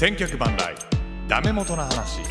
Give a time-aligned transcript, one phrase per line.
[0.00, 0.74] 千脚万来
[1.28, 2.22] ダメ元の話。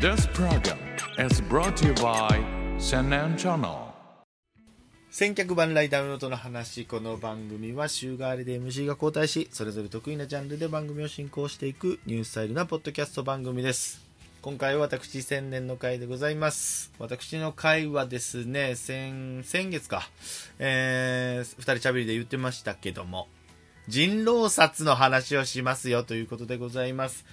[0.00, 0.76] This program
[1.24, 2.42] is brought to you by
[2.80, 3.74] 千年チャンネル
[5.12, 14.00] 千客万来ダメ元の話この番組は週替わりで MC が交代しそれぞれ得意なジャンルで番組を進行していくニュースタイルなポッドキャスト番組です。
[14.42, 16.90] 今回は私千年の回でございます。
[16.98, 20.10] 私の回はですね先先月か、
[20.58, 23.28] えー、二人しゃべりで言ってましたけども
[23.90, 27.24] 人狼殺の話をしますよということでございます。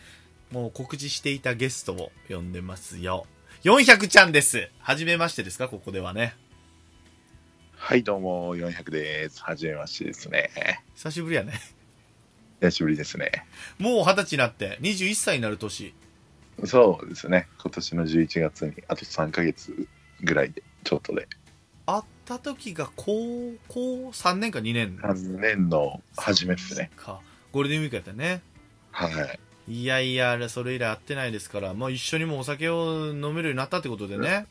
[0.52, 3.28] もう告知していたゲストを呼んでますよ。
[3.64, 4.68] 400ちゃんです。
[4.80, 5.68] はじめましてですか？
[5.68, 6.34] ここではね。
[7.76, 9.44] はい、どうも、400です。
[9.44, 10.50] はじめましてですね。
[10.96, 11.54] 久しぶりやね。
[12.60, 13.46] 久しぶりですね。
[13.78, 15.94] もう二十歳になって21歳になる年。
[16.66, 17.48] そうですね。
[17.60, 19.88] 今年の11月に、あと3ヶ月
[20.24, 21.28] ぐらいで、ちょっとで、
[21.88, 26.92] 会った時が高校3年か2年3年の初めですね。
[26.98, 27.22] か
[27.54, 28.42] ゴールデンウィークやったね
[28.92, 29.40] はい。
[29.70, 34.46] いやいやそれ以来会ってないですから、まあ、一緒にもお酒を飲めるようになったってことでね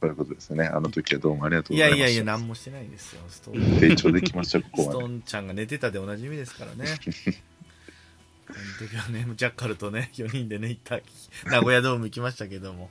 [0.00, 0.64] そういうことですね。
[0.66, 2.04] あの時はどうもありがとういございました。
[2.04, 5.04] やいやいや何もしてないんですよストーン成長できました、ここストまで。
[5.14, 6.86] ーンちゃんが寝てたでおなじみですからね
[8.46, 8.52] そ
[8.84, 11.00] の時はねジャッカルとね4人でね行った
[11.50, 12.90] 名古屋ドーム行きましたけども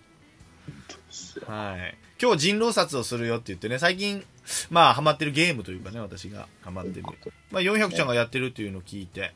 [1.45, 1.97] はい。
[2.19, 4.23] 今日人狼殺をするよって言ってね、最近、
[4.69, 7.05] まあ、ハマってるゲームというかね、私がハマってる。
[7.51, 9.33] まあ、400ちゃんがやってるっていうのを聞いて、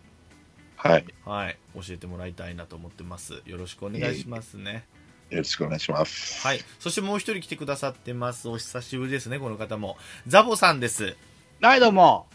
[0.76, 1.06] はい。
[1.26, 3.42] はい、教えてもらいたいなと思ってます。
[3.46, 4.84] よろしくお願いしますね。
[5.30, 6.46] よろしくお願いします。
[6.46, 6.60] はい。
[6.80, 8.50] そしてもう一人来てくださってます。
[8.50, 9.98] お久しぶりですね、この方も。
[10.28, 11.16] ザボさんです。
[11.62, 12.26] はい、どうも。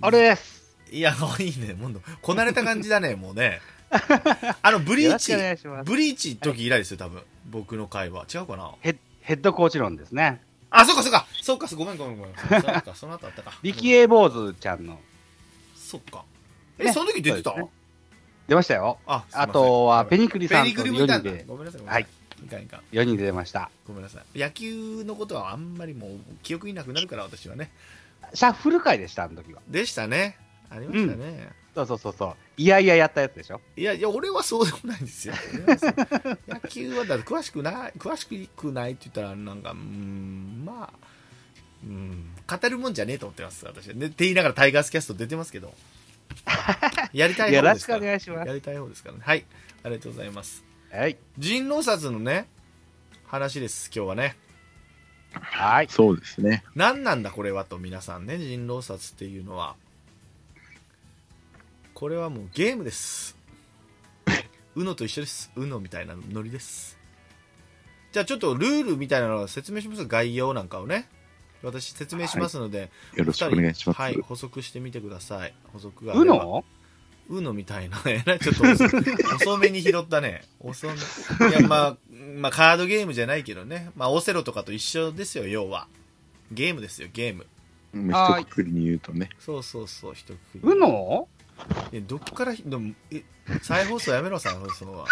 [0.00, 0.74] あれです。
[0.90, 1.74] いや、いいね。
[1.74, 3.60] もう、こなれた感じだね、もうね。
[4.62, 5.32] あの、ブリーチ。
[5.84, 7.22] ブリーチ時以来ですよ、多分。
[7.50, 8.26] 僕の会話。
[8.34, 8.72] 違うかな？
[8.80, 10.40] ヘッヘッドコーチ論ですね。
[10.70, 11.26] あ、そうか、そうか。
[11.42, 12.34] そうか、ごめん、ごめん、ごめん。
[12.48, 13.52] そうか、その後あったか。
[13.62, 14.98] 力恵坊主ちゃんの。
[15.76, 16.24] そっか。
[16.78, 17.68] え、ねその時出てた、ね
[18.48, 18.98] 出ましたよ。
[19.06, 22.06] あ、あとは、ペニニクリさんとペニクリもい4人で、ごめんなさいはい
[22.44, 23.70] いかんいかん4人で出ました。
[23.86, 26.10] ごめんなさい野球のことはあんまりもう
[26.42, 27.70] 記憶になくなるから私はね
[28.34, 29.62] シャッフル会でした、あの時は。
[29.68, 30.36] でしたね
[30.70, 32.34] ありましたね、そうそうそうそう。
[32.58, 33.60] いやいややったやつでしょ。
[33.76, 35.34] いやいや俺はそうでもないんですよ
[36.48, 41.06] 野球はだって詳しくない詳しくないって言ったらなんかうーんまあ
[41.84, 45.72] うん語るもんじゃねえと思ってます私はねって言いながらタイガースキャスト出てますけど
[47.14, 48.48] やりたいよろしくお方ですから願いします。
[48.48, 49.44] やりたい方ですからねはい
[49.84, 51.16] ありがとうございますはい。
[51.38, 52.46] 人狼殺のね
[53.26, 54.36] 話です今日はね
[55.32, 55.88] はい。
[55.88, 56.62] そうですね。
[56.74, 59.76] 何なんだこれはと皆さんね人狼殺っていうのは
[62.02, 63.36] これはもうゲームです。
[64.74, 65.52] UNO と一緒です。
[65.54, 66.98] UNO みたいなノリです。
[68.10, 70.04] じゃあちょっとルールみたいなのを説明します。
[70.08, 71.08] 概要なんかをね。
[71.62, 74.00] 私説明しますので、よろしくお願いします。
[74.00, 75.54] はい補足してみてください。
[75.72, 76.64] 補足がうの
[77.30, 78.02] UNO みたいな。
[78.02, 78.84] ねちょっと遅
[79.36, 80.42] 遅めに拾ったね。
[80.58, 80.94] 遅め。
[80.94, 81.96] いやまあ
[82.34, 83.92] まあカードゲームじゃないけどね。
[83.94, 85.86] まあオセロとかと一緒ですよ要は。
[86.50, 87.46] ゲームですよゲーム。
[87.92, 89.30] まあ一括りに言うとね。
[89.38, 91.28] そうそうそう一括りうの
[91.92, 93.22] えどっからでもえ
[93.62, 95.06] 再放送やめろさそのは。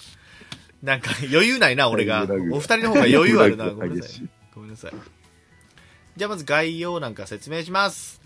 [0.82, 2.26] なんか余裕ないな俺が。
[2.52, 3.70] お二人の方が余裕あるな。
[3.70, 4.28] ごめんなさい。
[4.54, 4.92] ごめんなさい。
[6.16, 8.20] じゃあまず概要なんか説明します。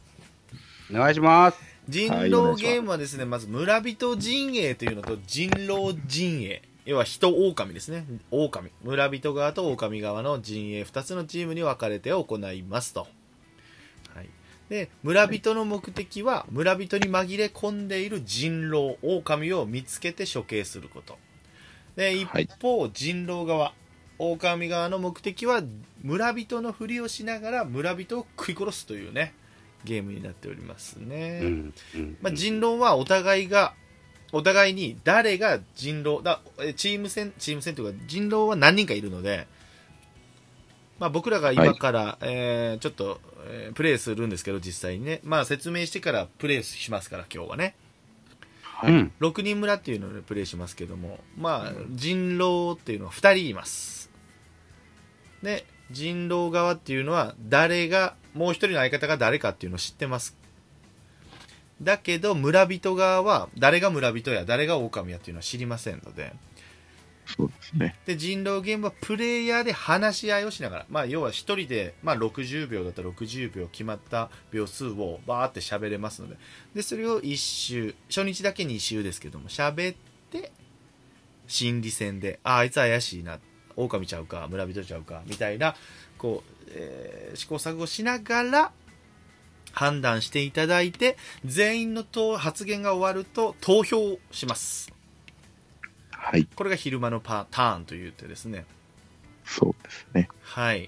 [0.91, 1.59] お願いします。
[1.89, 6.63] 人狼ゲームはですね、まず村人陣営というのと人狼陣営。
[6.85, 8.05] 要は人狼ですね。
[8.31, 8.71] 狼。
[8.83, 13.11] 村人側と狼側の陣営2つのチームに分かれて行いますと、はい、
[14.69, 21.17] で村人の目的は村人に紛れ込んでいる人狼狼を見つけて処刑すること。
[21.97, 22.49] で一はい。
[22.61, 23.73] 方、人狼側
[24.19, 25.63] 狼側の目的は
[26.03, 29.33] 村人のふりをしながら村人を食い殺すというね
[29.85, 31.75] ゲームになっておりますね、うん。
[31.95, 33.75] うんまあ、人狼はお互いが
[34.33, 39.47] お互いに誰が人狼だえチーム戦チーム戦というか人狼は何人かいるので、
[40.99, 47.75] まあ、僕らが今から、えーちょっと、えープレイするんですけど実際にね、まあ、説明してからプレイしますから今日はね。
[48.63, 48.93] はい。
[48.93, 49.13] うん。
[49.21, 54.11] 6人村っていうのでプレイしますけどもまあ人狼っていうのは2人います。
[55.43, 60.37] で人狼側っていうのは誰がもう一人の相方が誰かっていうのを知ってます。
[61.81, 66.35] だけど村人側は誰が村人や誰が狼やっていうのは知りませんので
[67.37, 67.95] そうですね。
[68.07, 76.37] で人狼ゲームはプレイヤーで話し合いをしながら、まあ、要は1人で、まあ、60秒だったら60秒決まった秒数をバーって喋れますので
[76.75, 79.97] でそれを1周初日だけ2周ですけども喋っ
[80.31, 80.53] て
[81.47, 83.39] 心理戦でああいつ怪しいな
[83.77, 85.77] 狼ちゃうか村人ちゃうかみたいな
[86.17, 88.73] こう、えー試行錯誤しながら
[89.73, 92.05] 判断していただいて、全員の
[92.37, 94.98] 発言が終わると投票します。
[96.31, 96.47] はい。
[96.55, 98.67] これが昼間のパターンという手ですね。
[99.47, 100.29] そうですね。
[100.43, 100.87] はい。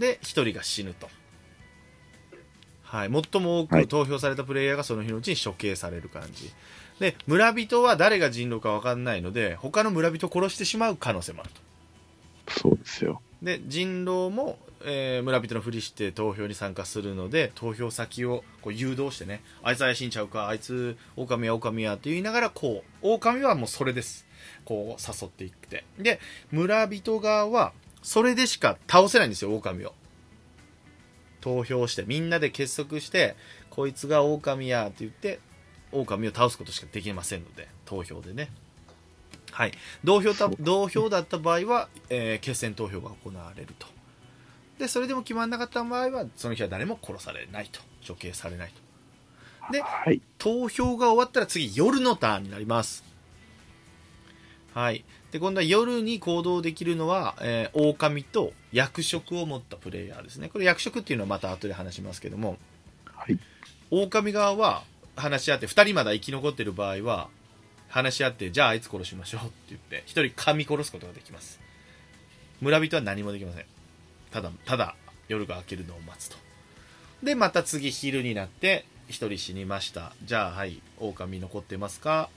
[0.00, 1.08] で、一人が死ぬと。
[2.82, 3.10] はい。
[3.32, 6.52] 最も多はいく投票されたプレイヤーがその日のうちに処刑される感じ。
[6.98, 11.60] で、村人は誰が人狼か分かんないので、他の村人を殺してしまう可能性もあると。
[12.48, 13.20] そうですよ。
[13.42, 24.26] で、人狼も、えー村人のふりして投票に参加するので、投票先をこう誘導してね、あいつ怪しいんちゃうか、あいつ狼や狼やって言いながら、こう、狼はもうそれです。
[24.64, 25.84] こう、誘っていって。
[25.98, 26.20] で、
[26.50, 27.72] 村人側は、
[28.02, 29.94] それでしか倒せないんですよ、狼を。
[31.40, 33.36] 投票して、みんなで結束して、
[33.70, 35.40] こいつが狼やって言って、
[35.92, 38.50] 狼を倒すことしかできませんので、投票でね。
[39.56, 39.72] はい。
[40.04, 43.86] 同票た同票だった場合は、えー決選投票が行われると。
[44.78, 47.80] で、それでも決まらなかった場合は、その日は誰も殺されないと。
[48.06, 48.70] 処刑されない
[49.66, 49.72] と。
[49.72, 50.20] ではい。
[50.36, 53.02] 投票が終わったら次、夜のターンになります。
[54.74, 55.06] はい。
[55.30, 60.50] で、今度は夜に行動できるのは、えー狼と役職を持ったプレイヤーですね。
[60.50, 62.58] これ役職っていうのはまた後で話しますけども、
[63.06, 63.38] はい。
[63.90, 64.84] 狼側は
[65.16, 67.30] 話し合って、2人まだ生き残ってる場合は、
[67.96, 71.58] 話し合って、じゃああいつ殺しましょうって言って、1人噛み殺すことができます。
[72.60, 73.64] 村人は何もできません。
[74.30, 74.96] ただ、ただ、
[75.28, 76.36] 夜が明けるのを待つと。
[77.22, 80.12] で、また次昼になって、1人死にました。
[80.24, 82.28] じゃあ、はい、狼残ってますか？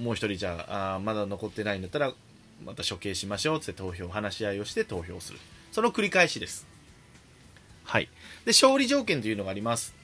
[0.00, 2.12] もう1人じゃああまだ残ってないんだったら、
[2.64, 5.38] また処刑しましょうって投票、話し合いをして投票する。
[5.70, 6.66] その繰り返しです。
[7.84, 8.08] はい。
[8.44, 9.94] で、勝利条件というのがあります。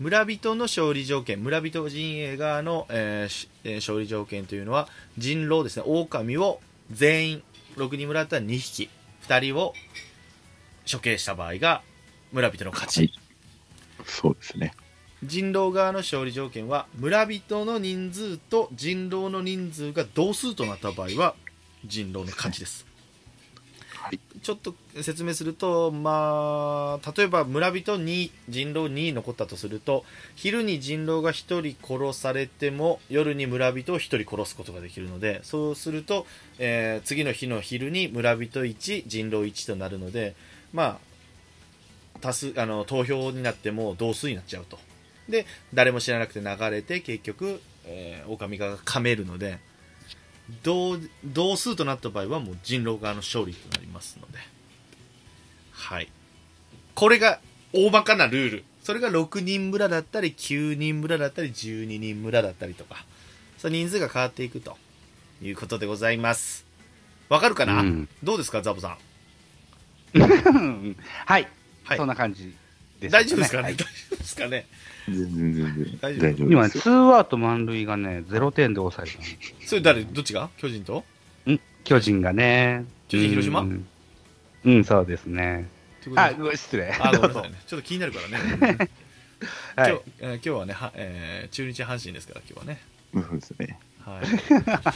[0.00, 4.88] 村人の勝利条件、村人陣営側の、えーしえー勝利条件というのは、
[5.18, 6.60] 人狼ですね、狼を
[6.90, 7.42] 全員、
[7.76, 8.88] 6人村だったら2匹、
[9.28, 9.74] 2人を
[10.90, 11.82] 処刑した場合が
[12.32, 13.00] 村人の勝ち。
[13.00, 13.12] はい
[14.06, 14.72] そうですね。
[15.22, 21.34] 人狼側の勝利条件は、村人の人数と人狼の人数が同数となった場合は、
[21.84, 22.86] 人狼の勝ちです。
[24.42, 30.04] ちょっと説明すると、まあ、例えば村人2、人狼2残ったとすると、
[30.34, 36.26] 昼に人狼が1人殺されても、夜に村人を1人殺すことができるので、そうすると、
[36.58, 40.34] えー次の日の昼に村人1、人狼1となるので、
[40.72, 40.98] まあ、
[42.20, 44.78] 多数、あの、投票になっても同数になっちゃうと。
[45.28, 49.58] で、誰も知らなくて流れて、結局、えー、狼が噛めるので、
[50.62, 54.38] 同同数となった場合はもう人狼側の勝利となりますので。
[55.72, 56.08] はい。
[56.94, 57.40] これが
[57.72, 58.64] 大まかなルール。
[58.82, 63.04] それが6人村だったり9人村だったり12人村だったりとか。
[63.58, 64.76] その人数が変わっていくと。
[65.42, 66.66] いうことでございます。
[67.28, 68.08] わかるかな、うん。
[68.22, 68.98] どうですかザボさ
[70.12, 70.16] ん？
[71.26, 71.48] はい、
[71.84, 71.96] はい。
[71.96, 72.54] そんな感じ
[73.00, 73.74] です、大丈夫ですかね、はい。
[73.74, 74.66] 大丈夫ですかね？
[75.06, 79.24] 全然全然大丈夫今ツーアウト満塁がね、0点で抑えたの
[79.66, 80.50] それ誰どっちが？
[80.56, 81.04] 巨人と？
[81.48, 81.60] ん？
[81.84, 82.84] 巨人がね。
[83.08, 83.60] 巨人広島？
[83.60, 83.86] うん、
[84.64, 85.68] うんそうですね。
[86.16, 86.92] あ、失礼。
[87.00, 88.90] あごめんなさいねちょっと気になるからね
[89.76, 92.80] はい今日、えー今日はね、はえー中日阪神ですから、今日はね。
[93.14, 93.78] そうですね。
[94.04, 94.24] はい。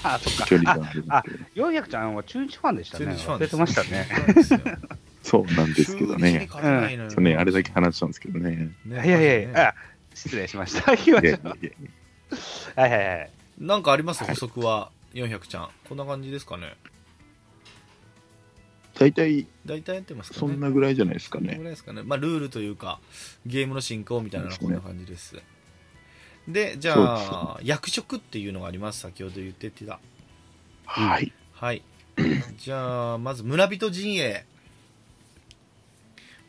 [0.05, 0.47] あ、そっか。
[0.47, 3.06] 距離があるんであすけど。、400ちゃんは中日ファンでしたね。
[3.06, 4.09] 中日ファンでてましたね。
[5.23, 6.49] そうなんですけどね。
[7.17, 8.71] うね、あれだけ話したんですけどね。
[8.85, 9.75] ねいやいやいや、あ
[10.15, 10.91] 失礼しました。
[10.91, 11.21] はいは
[12.87, 13.31] いはい。
[13.59, 14.25] なんかあります？
[14.25, 15.69] 補足は、400ちゃん。
[15.89, 16.75] こんな感じですかね？
[18.99, 20.41] 大体大体やってますかね？
[20.41, 21.63] そんなぐらいじゃないですかこのぐね。
[21.65, 22.03] らいですかね？
[22.05, 23.01] まあ、ルールというか、
[23.44, 25.41] ゲームの進行みたいなのはこんな感じです。
[26.49, 29.01] で、じゃあ、役職っていうのがあります？
[29.01, 29.99] 先ほど言ってた。
[30.87, 31.33] はい。
[31.53, 31.83] はい。
[32.59, 34.44] じゃあ、まず村人陣営。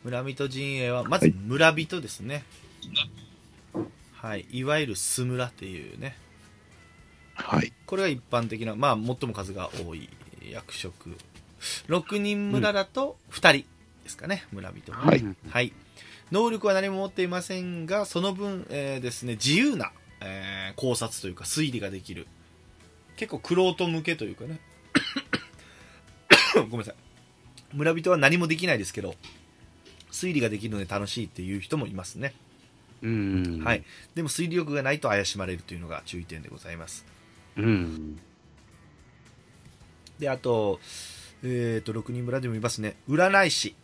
[0.04, 2.36] 村人陣営は、まずはい村人ですね。
[2.36, 3.25] はい。
[4.34, 6.18] いわゆるス村っていうね。
[7.36, 7.72] はい。
[7.86, 10.10] これが一般的な、まあ、最も数が多い
[10.52, 11.16] 役職。
[11.88, 13.68] 6人村だと2人
[14.04, 15.00] ですかね、村人は。
[15.00, 15.74] はいうんはい。
[16.32, 19.92] 能力は何も持っていませんが、その分、えーですね、自由な、
[20.22, 22.28] えー考察というか推理ができる。
[23.16, 24.60] 結構、クロート向けというかね。
[26.56, 26.96] ごめんなさい。
[27.74, 29.16] 村人は何もできないですけど、
[30.12, 32.34] 推理ができるので楽しいっていう人もいますね。
[33.02, 33.62] うん。
[33.64, 33.84] はい。。
[34.14, 37.06] でも推理力がないと怪しまれるというのが注意点でございます。
[37.58, 38.20] うん。
[40.20, 40.80] で、あと、
[41.44, 42.96] えっ、と、6人村でもいますね。
[43.10, 43.76] 占い師。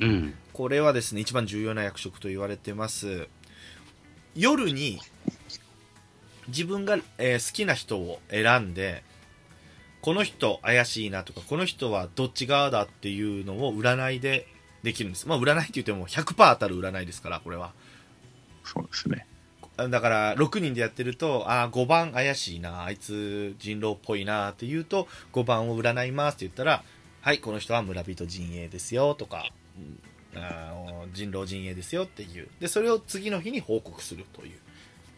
[0.00, 0.34] うん。
[0.52, 3.28] これはですね、一番重要な役職と言われてます。
[4.34, 5.00] 夜に、
[6.48, 9.02] 自分が、えー好きな人を選んで、
[10.02, 14.46] この人怪しいなとか、この人はどっち側だっていうのを占いで
[14.84, 15.26] できるんです。
[15.26, 17.72] まあ、占いって言っても100%当たる占いですから、これは。
[18.62, 19.26] そうですね。
[19.76, 26.84] だから、6人でやってると、ああ、5番怪しいな、あいつ人狼っぽいなって言うと、5番を占いますって言ったら、
[27.22, 29.98] はい、この人は村人陣営ですよとか、うん
[30.36, 32.48] あー人狼陣営ですよっていう。
[32.60, 34.58] で、それを次の日に報告するという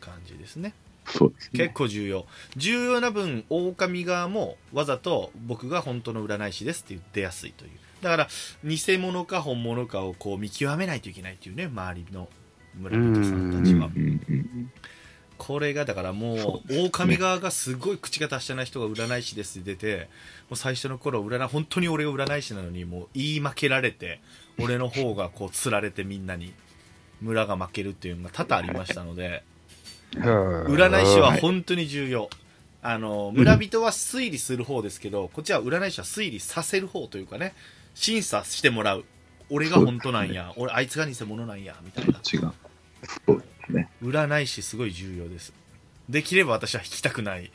[0.00, 0.74] 感じですね。
[1.06, 1.68] そうです結ね。
[1.70, 2.26] 構重要。
[2.56, 7.70] 重要な分、狼側もわざと僕が本当の占い師ですって言ってやすいという。
[8.06, 8.28] だから、
[8.64, 12.28] 偽物か本物かをこう見極めないといけないっていうね、周りの
[12.78, 13.90] 村人さんたちは。
[15.38, 20.08] これがだからもそうう、狼側がすごい口が達者な人が占い師ですって出て、
[20.48, 24.20] もう最初の頃占い、本当に俺が占い師なのに、もう言い負けられて、
[24.58, 26.54] 俺の方がこう釣られてみんなに、
[27.20, 29.42] 村が負けるっていうのが多々ありましたので、
[30.12, 32.30] 占い師は本当に重要。
[32.82, 37.52] あの、村人は推理する方ですけど、こっちは占い師は推理させる方というかね、
[37.96, 39.04] 審査してもらう。
[39.48, 42.20] 俺が本当なんや、俺、あいつが偽物なんや、みたいな。
[42.32, 42.52] 違う。
[43.26, 43.88] そうですね。
[44.02, 45.52] 占い師すごい重要です。
[46.08, 47.50] できれば私は引きたくない。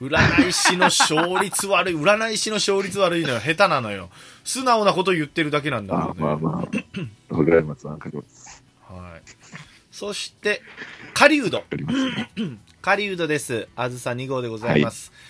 [0.00, 1.94] 占い師の勝率悪い。
[1.94, 3.40] 占い師の勝率悪いのよ。
[3.40, 4.08] 下手なのよ。
[4.44, 6.26] 素直なこと言ってるだけなんだまあけどね。
[6.26, 6.68] まあま
[7.30, 7.34] あ。
[7.34, 8.62] わかります、わかります。
[8.88, 9.22] はい。
[9.90, 10.62] そして、
[11.12, 11.64] 狩人。
[12.80, 13.68] 狩人です。
[13.76, 15.10] あずさ2号でございます。
[15.10, 15.20] はい。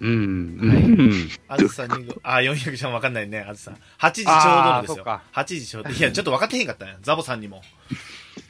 [0.00, 0.58] うん。
[0.60, 1.28] はいうん。
[1.48, 2.20] あずさ2号。
[2.22, 3.40] あ、400じゃわかんないね。
[3.40, 3.72] あずさ。
[3.98, 5.22] 8時ちょうどのですよあーそっか。
[5.32, 5.90] 8時ちょうど。
[5.90, 6.96] いや、ちょっと分かってへんかったんや。
[7.02, 7.62] ザボさんにも。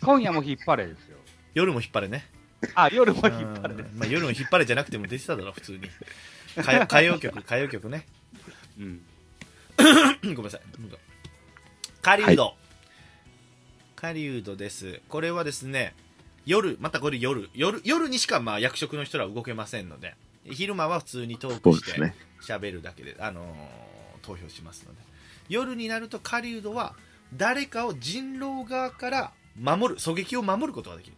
[0.02, 1.16] 今夜も引っ張れですよ。
[1.54, 2.28] 夜も引っ張れね。
[2.74, 5.80] あ、夜も引っ張れうんまあ、夜も引っ張れじゃなくても出てただろ、普通に。
[6.56, 8.06] 歌謡曲、歌謡曲ね。
[8.78, 9.00] うん。
[10.22, 10.60] ごめんなさい。
[12.02, 12.56] 狩人。
[13.96, 15.00] 狩人です。
[15.08, 15.94] これはですね、
[16.46, 20.14] 夜、またこれ夜、夜、夜にしかまあ役職の人らは動けませんので、
[20.50, 22.12] 昼間は普通にトーそクして。
[22.42, 23.44] 喋るだけで、あのー
[24.22, 25.00] 投票しますので。
[25.48, 26.94] 夜になると狩人は
[27.34, 31.16] 誰かを人狼側から守る、狙撃を守ることができる。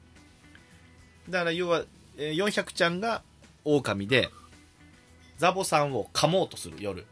[1.28, 1.84] だから要は、
[2.16, 3.22] えー400ちゃんが
[3.64, 4.30] 狼で、
[5.38, 7.06] ザボさんを噛もうとする夜。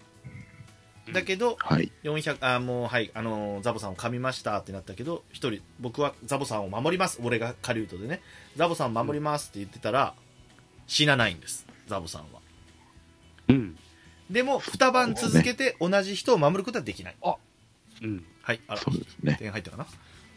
[1.12, 1.90] だけど、はい。
[2.04, 8.20] 400あもうはいあのーザボさんを噛みましたってなったけど一人僕はザボさんを守ります俺が狩人でね
[8.56, 10.14] ザボさんを守りますって言ってたら、
[10.86, 12.40] 死なないんですザボさんは。
[13.48, 13.78] うん。
[14.30, 17.16] でも2晩続けて同じ人を守ることはできない。
[18.02, 18.24] うん。
[18.42, 18.80] はいあら。
[18.80, 19.36] そうですね。
[19.38, 19.86] 点入ったかな？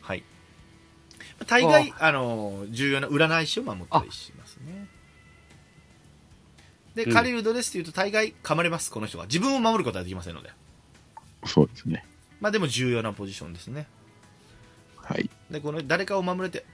[0.02, 0.24] はい。
[1.48, 4.88] 大概あのー重要な占い師を守ったりしますね。
[6.96, 7.14] でうん。
[7.14, 9.26] 狩人ですって言うと大概噛まれますこの人は。
[9.26, 10.52] 自分を守ることはできませんので。
[11.46, 12.06] そうですね。
[12.40, 13.88] まあでも重要なポジションですね。
[14.98, 15.30] はい。
[15.50, 16.66] でこの誰かを守れて、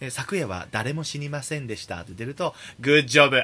[0.00, 3.42] えー昨夜は誰も死にませんでしたって出ると、グッジョブ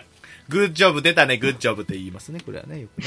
[0.48, 3.06] グッジョブ出たね、グッジョブって言いますね、これはね、よくね。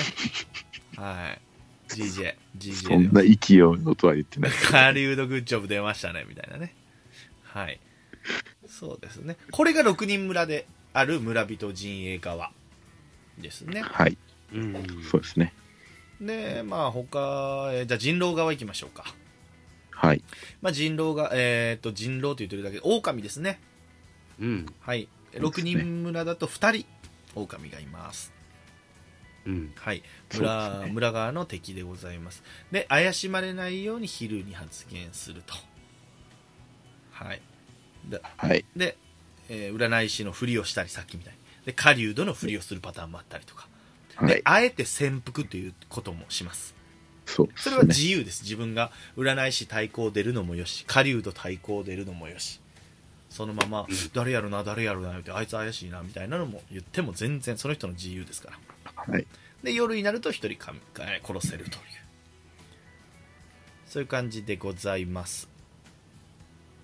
[0.98, 1.42] はい。
[1.90, 2.36] GJ、
[2.84, 4.52] そ GJ んな勢いのとは言ってない。
[4.52, 6.76] カリウドグッジョブ出ましたね、みたいなね。
[7.44, 7.80] はい。
[8.68, 9.38] そうですね。
[9.52, 12.52] これが6人村である村人陣営側
[13.40, 13.82] ですね。
[13.82, 14.18] はい。
[14.54, 15.04] うん。
[15.10, 15.54] そうですね。
[16.22, 19.16] で、まあ他、えーじゃあ人狼側行きましょうか。
[20.00, 20.24] はい。
[20.62, 23.60] まあ人狼が、えっ、と、人狼って言ってるだけで、狼ですね。
[24.40, 24.66] うん。
[24.80, 25.10] はい。
[25.34, 26.86] 6そうですね人村だと2人、
[27.36, 28.32] 狼がいます。
[29.46, 29.74] うん。
[29.76, 30.02] はい。
[30.34, 32.44] 村、ね村側の敵でございます。
[32.72, 35.54] で、怪しまれないように昼に発言すると。
[37.12, 37.42] はい。
[38.06, 38.66] で、はい。
[38.78, 38.98] で
[39.50, 41.40] えー占い師のふりをしたり、さっきみたいに。
[41.66, 43.68] で、狩人のふりをするパターンもあったりとか。
[44.16, 44.30] はい、。
[44.30, 46.79] であえて潜伏ということもします。
[47.30, 47.50] そね。
[47.56, 48.44] それは自由です。
[48.44, 52.60] 自分が占い師対抗出るのもよし、狩人対抗出るのもよし。
[53.30, 58.50] そのまま、誰やるな、誰やるな、って、あいつ怪しいな、みたいなのも言っても全然その人の自由ですか
[58.86, 58.94] ら。
[58.96, 59.28] はい。
[59.64, 60.74] で、夜になると一人か
[61.24, 61.84] 殺せるという。
[63.86, 65.50] そういう感じでございます。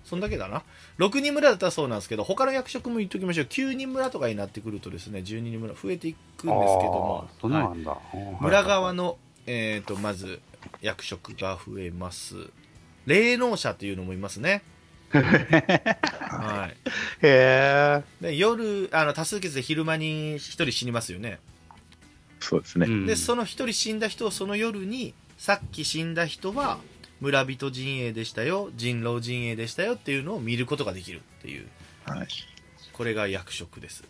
[0.04, 0.62] そんだけだな。
[0.98, 3.46] 6人村だったらそうなんですけど、他の役職も言っときましょう。
[3.46, 8.38] 9人村とかになってくるとですね、12人村増えていくんですけどもは。
[8.40, 10.40] 村側の、えー、とまず
[10.80, 12.50] 役職が増えます。
[13.06, 14.62] 霊能者というのもいますね、
[15.12, 16.76] はい、
[17.22, 18.02] へえ。
[18.20, 21.38] で夜あの多数決で昼間に1人死にますよね、
[22.40, 23.06] そうですね。
[23.06, 26.78] でその1人死んだ人をその夜にさっき死んだ人は
[27.20, 28.70] 村人陣営でしたよ。
[28.76, 31.68] 人狼陣営でしたよっていうのを見ることができるっていう。
[32.04, 32.28] はい。
[32.92, 34.04] これが役職です。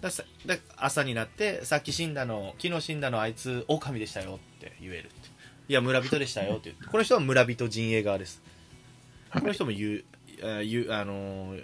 [0.00, 5.10] ださだ朝になってさっき死んだの昨日死んだのあいつ狼でしたよって言えるって。
[5.68, 6.86] いや村人でしたよって言って。
[6.86, 8.42] この人は村人陣営側です。
[9.32, 10.04] この人も言う
[10.42, 11.54] あ言うあの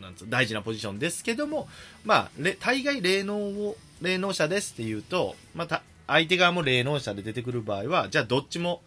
[0.00, 1.68] なんつう大事なポジションですけども
[2.04, 8.82] まあれ大概霊能を霊能者ですって言うとまた相手側も霊能者で出てくる場合はじゃあどっちも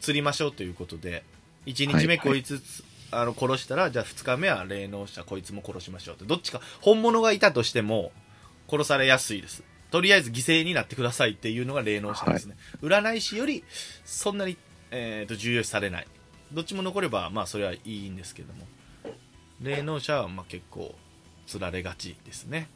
[0.00, 1.24] 釣りましょうということで
[1.66, 2.62] 1日目こいつ、
[3.10, 6.24] あの殺したらじゃあ2日目は霊能者こいつも殺しましょうって。
[6.24, 8.10] どっちか本物がいたとしても
[8.70, 13.64] 殺されやすいですとりあえず犠牲になってくださいっていうのが霊能者ですね、占い師より
[14.04, 14.56] そんなに、
[14.90, 16.06] えー、と重要視されない。
[16.52, 18.66] どっちも残ればまあそれはいいんですけども。
[19.60, 20.94] 霊能者はまあ結構
[21.46, 22.68] 釣られがちですね。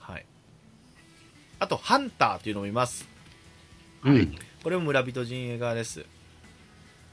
[0.00, 0.26] はい。
[1.60, 3.06] あとハンターというのもいます。
[4.04, 4.34] うん。
[4.62, 6.04] これも村人陣営側です。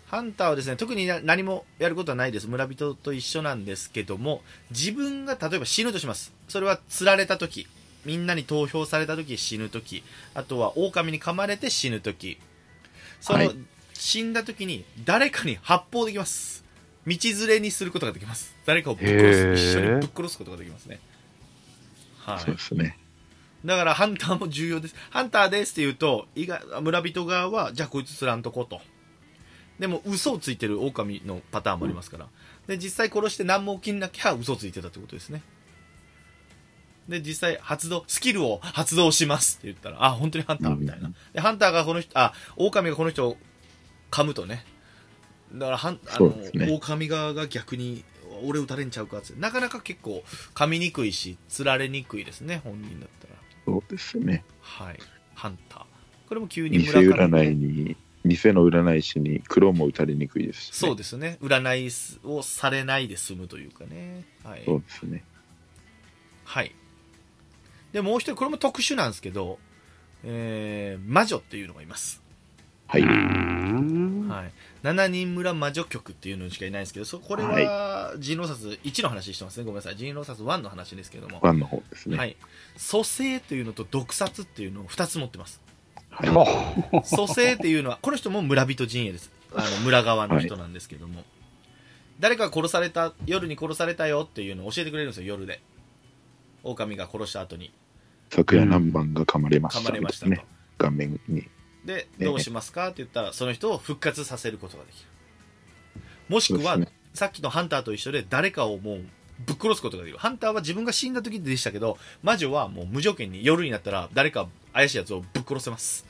[0.08, 2.48] ハンターはですね特にな何もやることはないです。
[2.48, 6.34] 村人と一緒なんですけども自分が例えば死ぬとします。
[6.48, 7.68] それは釣られた時
[8.06, 10.04] みんなに投票された時死ぬ時
[10.34, 12.40] あとは狼に噛まれて死ぬ時
[13.20, 13.56] その、はい
[13.94, 16.64] 死んだ時に誰かに発砲できます
[17.06, 21.00] 道連れにすることができます誰かをぶっ殺す一緒にぶっ殺すことができますね
[22.26, 22.98] はいそうですね。
[23.66, 24.96] だからハンターも重要です。
[25.10, 26.28] ハンターですって言うと、
[26.82, 28.82] 村人側は、じゃあこいつ釣らんとこと。
[29.80, 32.28] でも嘘をついてる狼のパターンもありますから。
[32.68, 35.44] で、実際殺して何も起きなきゃ嘘をついてたってことですね。
[37.08, 41.12] で、実際発動、スキルを発動しますって言ったら、あ、本当にハンターみたいな。
[41.34, 43.38] で、ハンターがこの人、あ、狼がこの人を
[44.12, 44.66] 噛むとね。
[45.54, 48.04] だから、ハンあのね狼側が逆に、
[48.44, 49.34] 俺撃たれんちゃうかって。
[49.38, 53.34] なかなか結構噛みにくいし、釣られにくいですね、本人だったら。
[53.66, 54.46] そうですね。
[54.62, 55.00] はい。
[55.36, 55.84] ハンター。
[56.30, 60.74] これも急に偽村から、占いに、偽の占い師に黒も打たれにくいですし、ね。
[60.74, 61.38] そうですね。
[61.42, 61.92] 占い
[62.24, 64.24] をされないで済むというかね。
[64.44, 64.64] はい。
[64.66, 65.24] そうですね。
[66.46, 66.76] はい。
[67.92, 69.60] で、もう一人、これも特殊なんですけど、
[70.24, 72.22] えー、魔女っていうのがいます。
[72.88, 73.02] はい。
[73.02, 74.28] うん。
[74.30, 74.52] はい。
[74.84, 79.64] 7人村魔女局っていうのしかいないんですけど、そこれは、人狼殺1の話してますね。
[79.64, 79.96] ごめんなさい。
[79.96, 81.40] 人狼殺1の話ですけども。
[81.42, 82.18] ワンの方ですね。。
[82.18, 82.36] はいい。
[82.78, 85.62] 蘇生というのと毒殺っていうのを2つ持ってます。
[86.10, 86.30] はい。
[86.30, 89.32] ほ蘇生っていうのは、この人も村人陣営です。
[89.54, 91.24] あの村側の人なんですけども、
[92.20, 95.62] 誰かが殺された、夜に殺されたよっていうのを教えてくれるんですよ、夜で。
[96.64, 97.72] 狼が殺した後に
[98.32, 100.46] 昨夜何番が噛まれました噛まれましたね。
[100.78, 101.48] 画面に。
[101.86, 106.02] で、ねどうしますかって言ったら、その人を復活させることができる。
[106.30, 109.02] もしくは、ねさっきのハンターと一緒で誰かをもう
[109.46, 110.18] ぶっ殺すことができる。
[110.18, 116.06] ハンターは自分が死んだ時でしたけど、魔女はもう無条件に夜になったら誰か怪しいやつをぶっ殺せます。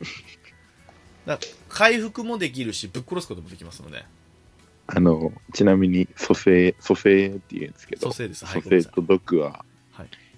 [1.26, 4.04] だ回復もできるし、ぶっ殺すこともできますので。
[4.86, 9.73] あの、ちなみに、蘇生、蘇生って言うんですけど、蘇生ですはい蘇生と毒ははい、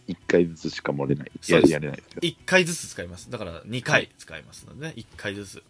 [0.08, 1.32] 1回ずつしか漏れない。
[1.48, 2.20] ややれないですよ。
[2.22, 3.30] 1回ずつ使います。
[3.30, 5.62] だから2回使いますのでね、1回ずつ。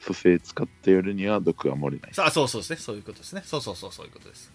[0.00, 2.14] 蘇生使った夜には毒は漏れない。
[2.14, 2.76] さあ、そうそうですね。
[2.76, 3.42] そういうことですね。
[3.44, 4.50] そうそうそう、そういうことです。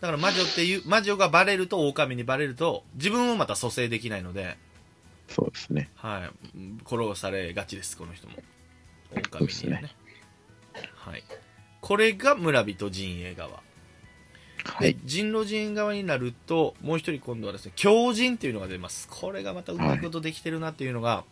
[0.00, 4.56] だから魔女っていう、魔女がバレると、狼にバレると、自分もまた蘇生できないので、
[5.28, 5.90] そうですね。
[5.94, 6.56] はい。
[6.56, 8.34] うん殺されがちです、この人も。
[9.12, 9.94] 狼にはねね。
[10.96, 11.22] はい。
[11.80, 13.62] これが村人陣営側。
[14.64, 14.94] はい。
[14.94, 19.08] で人狼陣営側になると、もう一人今度はですね、狂人っていうのが出ます。
[19.10, 21.24] これがまたうまいことできてるなっていうのが、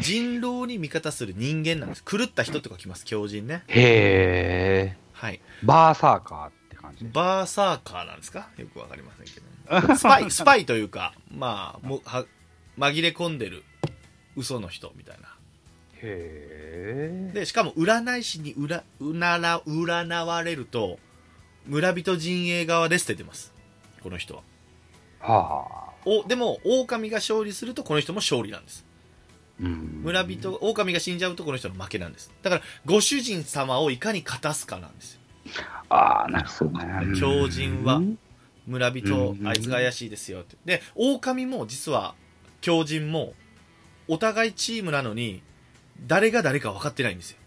[0.00, 2.04] 人狼に味方する人間なんです。
[2.04, 3.62] 狂った人とか来ます、狂人ね。
[3.68, 4.96] へえ。
[5.12, 5.40] はい。
[5.62, 7.04] バーサーカーって感じ。
[7.04, 8.48] バーサーカーなんですか？
[8.56, 9.40] よくわかりませんけ
[9.88, 9.96] ど。
[9.96, 12.26] スパイ、 スパイというか、まあ、もは
[12.76, 13.62] 紛れ込んでる
[14.36, 15.28] 嘘の人みたいな。
[16.02, 17.30] へえ。
[17.32, 20.98] で、しかも占い師にうらうなら占われると、
[21.66, 23.52] 村人陣営側ですって出てます。
[24.02, 24.42] この人は。
[25.20, 25.92] はあ。
[26.04, 28.84] お、でも、狼が勝利するとこの人も勝利なんです。
[29.60, 32.30] うん村人、狼が死んじゃうとこの人の負けなんです。
[32.42, 35.20] だから、ご主人様をいかに勝たすかなんですよ。
[35.88, 37.18] ああ、なるほどね。
[37.18, 38.18] 狂人はうん
[38.66, 40.56] 村人う、んあいつが怪しいですよって。
[40.64, 42.14] で、狼も実は、
[42.60, 43.34] 狂人も、
[44.08, 45.42] お互いチームなのに、
[46.06, 47.38] 誰が誰か分かってないんですよ。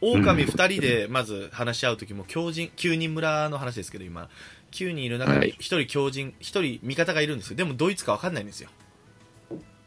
[0.00, 4.28] 狼二人でまず話し合う時も、狂人、9人村の話ですけど、今、
[4.72, 7.56] 9人いる中はいに一人狂人、一人味方がいるんですよ。
[7.56, 8.70] でも、どいつか分かんないんですよ。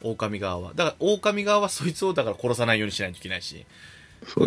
[0.02, 0.74] 狼側は。
[0.76, 3.65] だから、狼側はそいつをだから殺さないようにしないといけないし、ね。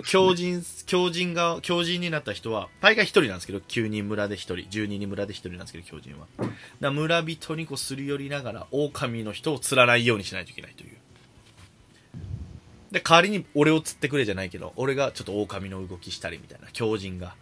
[0.07, 6.27] 狂人、狂人が、狂人になった人は、大概一人なんですけど、9人村で一人、12人村で一人なんですけど、狂人は。
[6.81, 10.97] だ村人にこうすり寄りながら、狼の人を釣らないようにしないといけないという。
[12.95, 17.35] で、代わりに俺を釣ってくれじゃないけど、俺がちょっと狼の動きしたりみたいな、狂人が。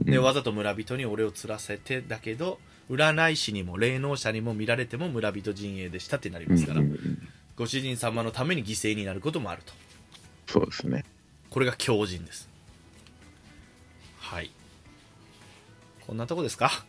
[0.00, 6.82] で、うんわざと村人に俺を釣らせて、だけど、占い師にも霊能者にも見られても村人陣営でしたってなりうんますから、
[7.56, 9.72] ご主人様のために犠牲になることもあると。
[10.46, 11.04] そうですね。
[11.50, 12.48] これが強靭です
[14.18, 14.50] はい
[16.06, 16.84] こんなとこですか？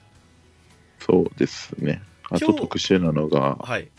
[1.00, 2.02] そうですね。
[2.30, 3.90] あと特殊なのが、はい鬼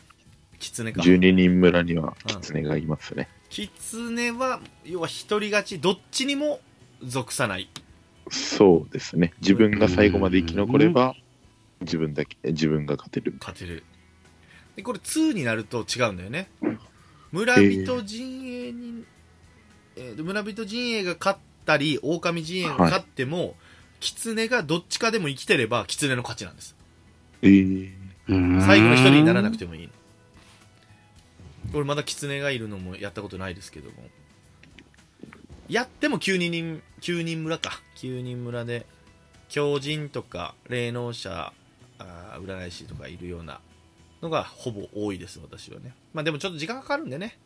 [0.67, 1.03] 狐か。
[1.03, 3.29] 12人村には狐がいますね。
[3.51, 6.61] 狐は要は一人勝ちどっちにも
[7.03, 7.69] 属さない。
[8.31, 9.33] そうですね。
[9.41, 11.15] 自分が最後まで生き残れば、
[11.81, 13.35] 自分だけ、自分が勝てる。
[13.39, 13.85] 勝てる。
[14.75, 16.49] でこれ2になると違うんだよね。
[17.33, 19.05] 村人陣営に、
[19.97, 23.55] えー村人陣営が勝ったり狼陣営が勝っても、
[24.01, 26.77] 狐がどっちかでも生きてれば狐の勝ちなんです。
[27.43, 27.93] えー、
[28.61, 29.61] 最後の一人にならなくて。
[29.61, 29.89] てもいい
[31.77, 33.97] の俺まだ狐がいるのもやったことないですけども。
[35.69, 37.81] やっても9人9人村か。
[37.97, 38.87] 9人村で
[39.49, 41.53] 狂人とか霊能者
[41.99, 43.61] あー占い師とかいるような
[44.23, 45.95] のがほぼ多いです私はね。
[46.15, 47.39] まあでもちょっと時間かかるんでね。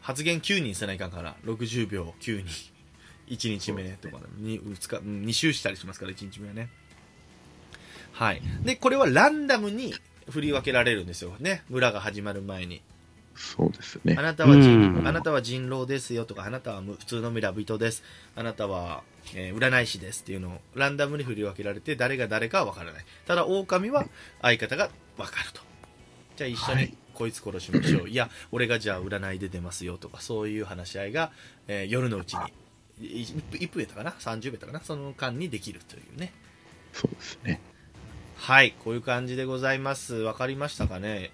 [0.00, 2.72] 発言9人せないかんから60秒9人。
[3.28, 6.70] 1日目とかに 2, 日2周したりしますから1日目はね。
[8.12, 8.40] はい。
[8.62, 9.94] でこれはランダムに
[10.30, 11.62] 振り分けられるんですよね。
[11.68, 12.82] 村が始まる前に。
[13.36, 14.16] そうですね。
[14.18, 14.22] あ。
[14.22, 15.06] なたは人うん。
[15.06, 18.02] あなたは人狼ですよとかあなたはむ普通の村人です。
[18.34, 19.02] あなたは、
[19.34, 23.04] えー占い師ですっていうのをランダムに振り分けられて誰が誰かは分からない。
[23.26, 24.06] ただ狼は
[24.42, 25.60] 相方が分かると。
[26.36, 26.94] じゃあ一緒にはい。
[27.14, 31.32] こいつ殺しましょう、い、や俺がじゃあ占いで出ますよとかそういう話し合いが、
[31.66, 32.52] えー夜のうちに
[33.00, 34.80] い1分やったかな？30秒やったかな？
[34.80, 36.32] その間にできるというね。
[36.92, 37.60] そうですね。
[38.36, 40.14] はい、こういう感じでございます。
[40.14, 41.32] わかりましたかね？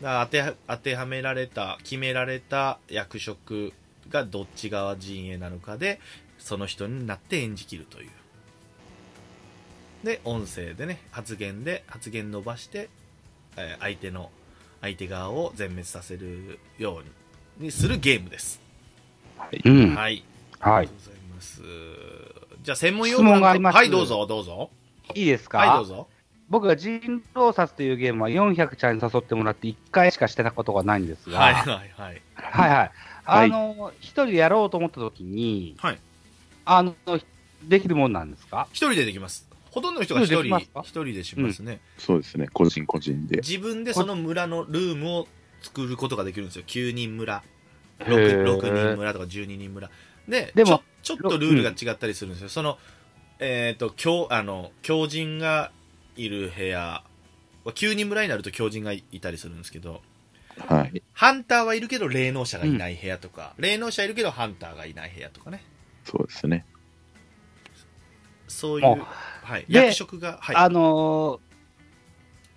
[0.00, 3.72] だ当て当てはめられた、決められた役職
[4.08, 6.00] がどっち側陣営なのかで、
[6.38, 8.10] その人になって演じきるという。
[10.04, 12.88] で、音声でね、発言で、発言伸ばして、
[13.56, 14.30] えー相手の、
[14.80, 17.02] 相手側を全滅させるよ
[17.58, 18.60] うにするゲームです。
[19.36, 19.60] はい。
[19.64, 19.94] うん。
[19.94, 20.24] はい。
[20.60, 20.96] はいありがと。
[20.96, 21.62] うございます。
[22.62, 24.70] じゃあ、専門用質問がありますはい、どうぞ、どうぞ。
[25.14, 25.58] いいですか？
[25.58, 26.08] はい、どうぞ。
[26.48, 32.22] 僕が人狼殺というゲームは400ちゃんに誘ってもらって1回しかしてたことがないんですが、はい、はいはい、はい。
[32.36, 32.90] はい。
[33.24, 35.98] あはいの、一人でやろうと思った時に、はい
[36.64, 36.94] あの、
[37.62, 38.66] できるもんなんですか？
[38.72, 39.48] 一人でできます。
[39.70, 42.48] ほとんどの人が一人、一人でしますね、そうですね。
[42.52, 43.36] 個人個人で。
[43.36, 45.28] 自分でその村のルームを
[45.62, 46.64] 作ることができるんですよ。
[46.66, 47.44] 9人村、
[48.00, 49.88] へ 6, ー6人村とか12人村。
[50.26, 52.48] で、でもちょちょっとルールが違ったりするんですよ。
[52.48, 52.78] その、
[53.40, 55.72] えっ、と、強、あの、狂人が
[56.16, 57.02] いる部屋、
[57.64, 60.02] 9人村になると狂人がいたりするんですけど、
[60.68, 61.02] はい。
[61.12, 65.64] ハンターはいるけど霊能者がいない部屋とか、霊能者いるけどハンターがいない部屋とかね。
[66.04, 66.66] そうですね。
[68.46, 68.86] そういう、
[69.42, 70.56] はい、で役職が、はい。
[70.56, 71.50] あのー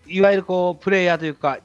[0.06, 1.60] いわゆるこう、プレイヤーというか、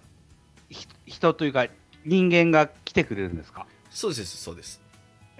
[0.71, 1.67] ひ人というか、
[2.05, 3.67] 人間が来てくれるんですか？
[3.91, 4.81] そうです、そうです。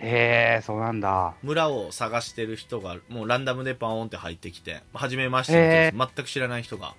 [0.01, 1.35] へえ、そうなんだ。
[1.43, 6.95] 村を探してる人がもうランダムでパーンって入ってきて初めましてへの人全く知らない人が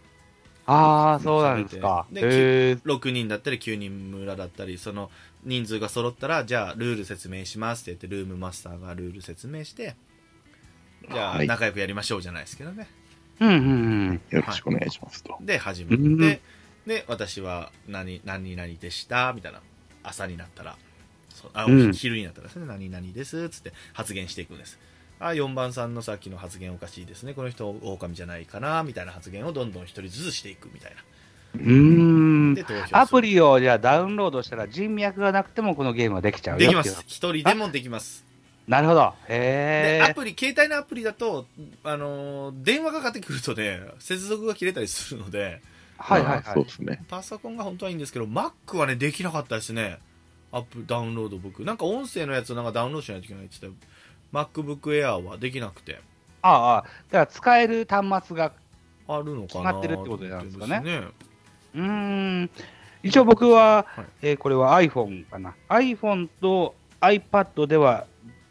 [0.66, 2.06] ああ、そうなんですか。
[2.12, 2.74] でへえ。
[2.74, 5.10] 6人だったり9人村だったりその
[5.44, 9.96] 人数が揃ったらじゃあルール説明しますって言ってルームマスターがルール説明して
[11.10, 12.88] じゃあはい仲良くやりましょうじゃないですけどね
[13.40, 13.60] うんうんう
[14.12, 14.22] ん。
[14.30, 15.38] よろしくお願いしますと。
[15.42, 16.42] で始めうんて
[16.86, 19.62] で私は何何々でしたみたいな
[20.04, 20.76] 朝になったら
[21.54, 21.94] あ、うん。
[21.94, 24.80] 昼になったらですね何々ですっつって発言していくんです。
[25.20, 27.34] あ4番さんのさっきの発言おかしいですね。
[27.34, 30.98] この人狼じゃないかなみたいな発言をどんどん一人ずつしていくみたいな。
[31.56, 32.54] うーん。
[32.54, 32.98] で投票する。
[32.98, 37.04] アプリをじゃあダウンロードしたら人脈がなくてもこのゲームはできちゃうよできます。
[37.06, 38.26] 一人でもできます。
[38.68, 39.14] なるほど。
[39.28, 40.02] でへえ。
[40.04, 41.48] アプリ携帯のアプリだと、
[41.84, 45.62] あのー電話がかかってくるとね接続が切れたりするので。
[45.98, 46.44] はいはいまあはい。
[46.54, 47.04] そうですね。
[47.10, 49.98] パソコンが本当はいいんですけど Mac はねできなかったですね
[50.52, 53.80] アップダウンロード僕なんか音声のやつをなんかダウンロードしないといけないって言って
[54.34, 56.00] た MacBook Air はできなくて
[56.42, 58.54] ああああ、だから使える端末が、
[59.08, 61.08] あるのかなってるってことなんですかねって言って
[61.76, 62.50] うーん。
[63.04, 65.56] 一応僕は、はいえーこれは iPhone かな。
[65.70, 68.06] iPhone と iPad では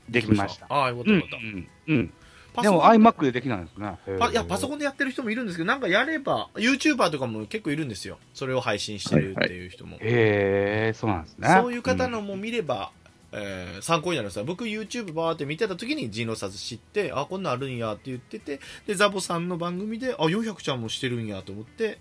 [0.08, 0.66] できました。
[0.68, 2.08] ああよかっうんたよかった、うんうん。
[2.08, 2.17] パソコン
[2.62, 2.70] で。
[2.70, 3.98] も iMac でできないんですね。
[4.18, 8.18] パいやパソンコンでやってる人もいるんですけどなんかやれば YouTuber とかも結構いるんですよ。
[8.34, 11.48] それを配信してるっていう人も、へえ、そうなんですね。
[11.60, 12.90] そういう方のも見れば、
[13.32, 14.44] えー参考になるんですよ。
[14.44, 21.98] 僕 YouTube バーって見てた時に人狼殺知ってあこんなんあるんやって言っててでザボさんの番組であ400ちゃんもしてるんやと思って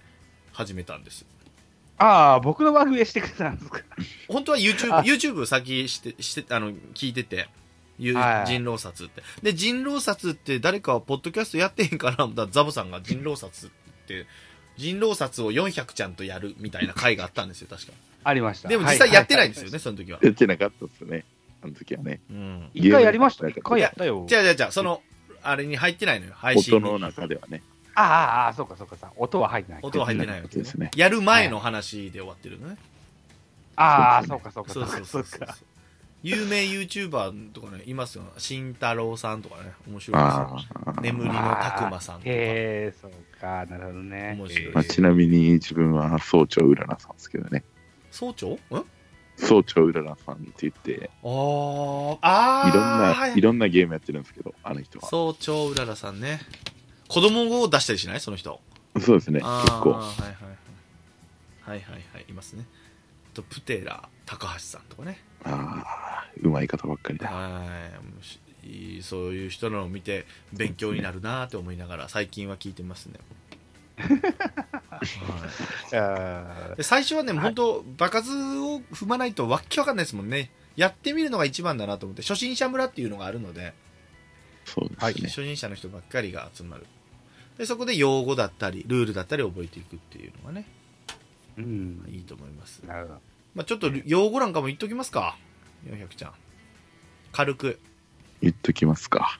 [0.54, 1.26] 始めたんです。
[2.00, 3.80] ああ、僕の番組でしてくれたんですか。
[4.28, 5.04] 本当は YouTube, あ。
[5.04, 7.50] YouTube 先してしてあの聞いてて
[7.99, 8.12] い
[8.45, 13.69] 人狼殺ってで人狼殺って誰かポッドキャストやってへんかな思ったらザボさんが人狼殺っ
[14.07, 14.25] て
[14.77, 18.67] 人狼殺を400ちゃんとやるみたいな回があったんですよ確かありました。
[18.67, 21.23] でも実際やってないんですよはねその時は、やってなかったですね。
[21.62, 22.19] あの時はね。
[22.29, 22.79] うんい。
[22.79, 23.47] 一回やりました。
[23.47, 24.25] 一回やったよ。
[24.27, 25.01] じゃあじゃあじゃあその
[25.43, 27.63] あれに入ってないのよ配信に音の中ではね。
[27.95, 29.12] ああああ、そうかそうかさ。
[29.15, 29.81] 音は入ってない。
[29.81, 30.91] 音は入ってないわけですね。
[30.95, 32.77] やる前の話で終わってるのね。
[33.77, 35.55] ああ、そそうかそうかそうそうそうそうか。
[36.23, 38.23] 有名 YouTuber とかね、いますよ。
[38.38, 40.17] 慎太郎さんとかね、面白いですよ。
[40.19, 40.58] あ
[40.97, 41.01] あ。
[41.01, 42.30] 眠りのたくまさんとか。
[42.30, 44.36] へえ、そうか、なるほどね。
[44.38, 47.63] 面白いまあ、ちなみに自分は総長うららさんですけどね。
[48.12, 48.60] 総長ん？
[49.38, 55.08] 総長うららさんって言って、あー、あーいろんな、はいいろんなゲームやってるんですけど、あの人は。
[55.08, 56.39] 総長うららさんね。
[57.08, 58.19] 子供を出したりしない？
[58.19, 58.60] その人。
[58.99, 59.39] そうですね。
[59.39, 59.45] 結
[59.82, 59.91] 構。
[59.91, 60.39] はいはいはい。
[61.62, 62.65] はいはいはい、いますね。
[63.32, 65.19] あと、プテラ、高橋さんとかね。
[65.47, 67.29] ああ、うまい方ばっかりだ。
[67.29, 67.63] は
[68.63, 69.01] い。
[69.01, 73.19] そういう人のを見て勉強になるなと思いながら最近は聞いてますね、
[75.97, 76.83] はい。
[76.83, 80.51] 最初はね、本当場数を踏まないとわっけわかんないですもんね。
[80.75, 83.73] やってみるのが一番だなと思って初心者村っていうのがあるので、
[84.65, 85.29] そうですね。
[85.29, 86.86] 初心者の人ばっかりが集まる。
[87.57, 92.13] でそこで用語だったりルールだったり覚えていくっていうのがねーうん。
[92.13, 93.21] いいと思います、なるほど。
[93.58, 95.36] まあ、ちょっと用語なんかも言っときますか
[95.89, 96.32] 400ちゃん
[97.32, 97.80] 軽く
[98.39, 99.39] 言っときますか。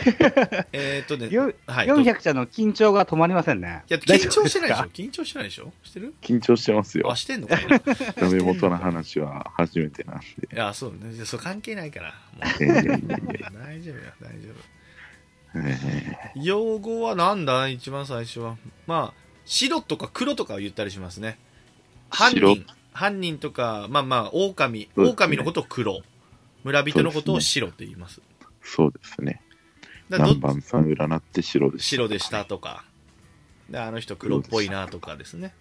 [0.72, 3.82] えーっとねよはいどう400ちゃんの緊張が止まりませんね。
[3.88, 5.72] いや、緊張してないでしょか緊張してないでしょ？
[5.82, 6.14] してる？
[6.20, 7.16] 緊張してますよあ、。
[7.16, 7.76] してんのかな？
[7.76, 7.80] い
[8.16, 10.26] ダメ元の話は初めてなんで。
[10.52, 11.12] や、そうね。
[11.14, 12.14] じゃあそう関係ないから。
[12.40, 12.92] 大丈夫よ、
[13.52, 14.48] 大丈
[15.54, 16.40] え夫。
[16.42, 17.68] 用語はなんだ？
[17.68, 18.56] 一番最初は。
[18.86, 21.38] まあ、白とか黒とかを言ったりしますね。
[22.10, 22.66] 犯白人。
[23.00, 24.80] 犯人とか、まあまあ、狼。
[24.80, 26.02] ね狼のことを黒。
[26.64, 28.20] 村人のことを白って言います。
[28.20, 29.40] ーそうですね。
[30.10, 31.88] だからど何番さん占って白でした。
[31.88, 32.84] 白でしたとか。
[33.70, 35.54] で、あの人黒っぽいなとかですね。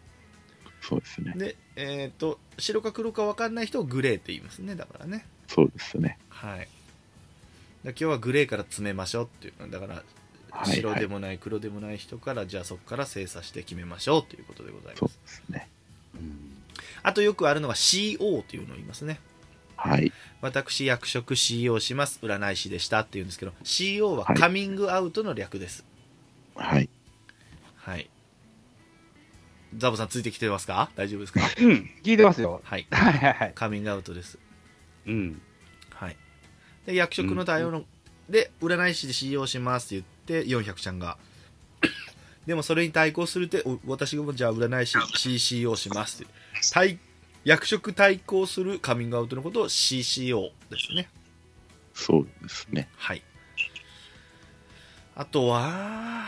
[0.82, 1.34] そうですね。
[1.38, 4.76] で、えっ、と、白か黒か分かんない人をグレーって言いますね。
[4.76, 5.26] だからね。
[5.48, 6.18] そうですね。
[6.28, 6.68] はい。
[7.86, 9.72] だ今日はグレーから詰めましょうっていう。
[9.72, 15.20] だから、はい白でもない黒でもない人から、じゃあそこから精査して決めましょうということでございそうます。
[15.22, 15.70] ですね。
[17.04, 19.20] あとよくあるのが CO というのを言いますね。
[19.76, 20.12] はい。
[20.42, 22.20] 私、役職 CO します。
[22.22, 25.86] 占い師でしたっていうんですけど、CO ははいカミングアウトの略です。
[26.56, 26.90] はい。
[27.78, 28.10] はい。
[29.78, 30.90] ザボさんついてきてますか？
[30.96, 31.42] 大丈夫ですか？
[31.62, 32.60] うん、聞いてますよ。
[32.64, 32.88] はい。
[32.92, 33.52] はいはいはい。
[33.54, 34.38] カミングアウトです。
[35.06, 35.42] うん。
[35.92, 36.18] はい。
[36.86, 37.86] で、役職の対応の、
[38.30, 41.18] で、占い師で CO しますって言って、400ちゃんが、
[42.46, 46.34] でもそれに対抗するって、お私がもじゃあ占い師 CCO しますって。
[46.72, 47.00] 対
[47.46, 51.10] 役職対抗するカミングアウトのことを CCO ですね。
[51.94, 52.90] そうですね。
[52.96, 53.24] はい。
[55.16, 56.28] あとは、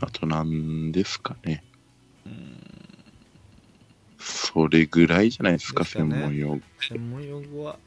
[0.00, 1.64] あと何ですかね。
[4.18, 6.60] それぐらいじゃないですか、ですかね専門用語。
[6.80, 7.78] 専門用語は、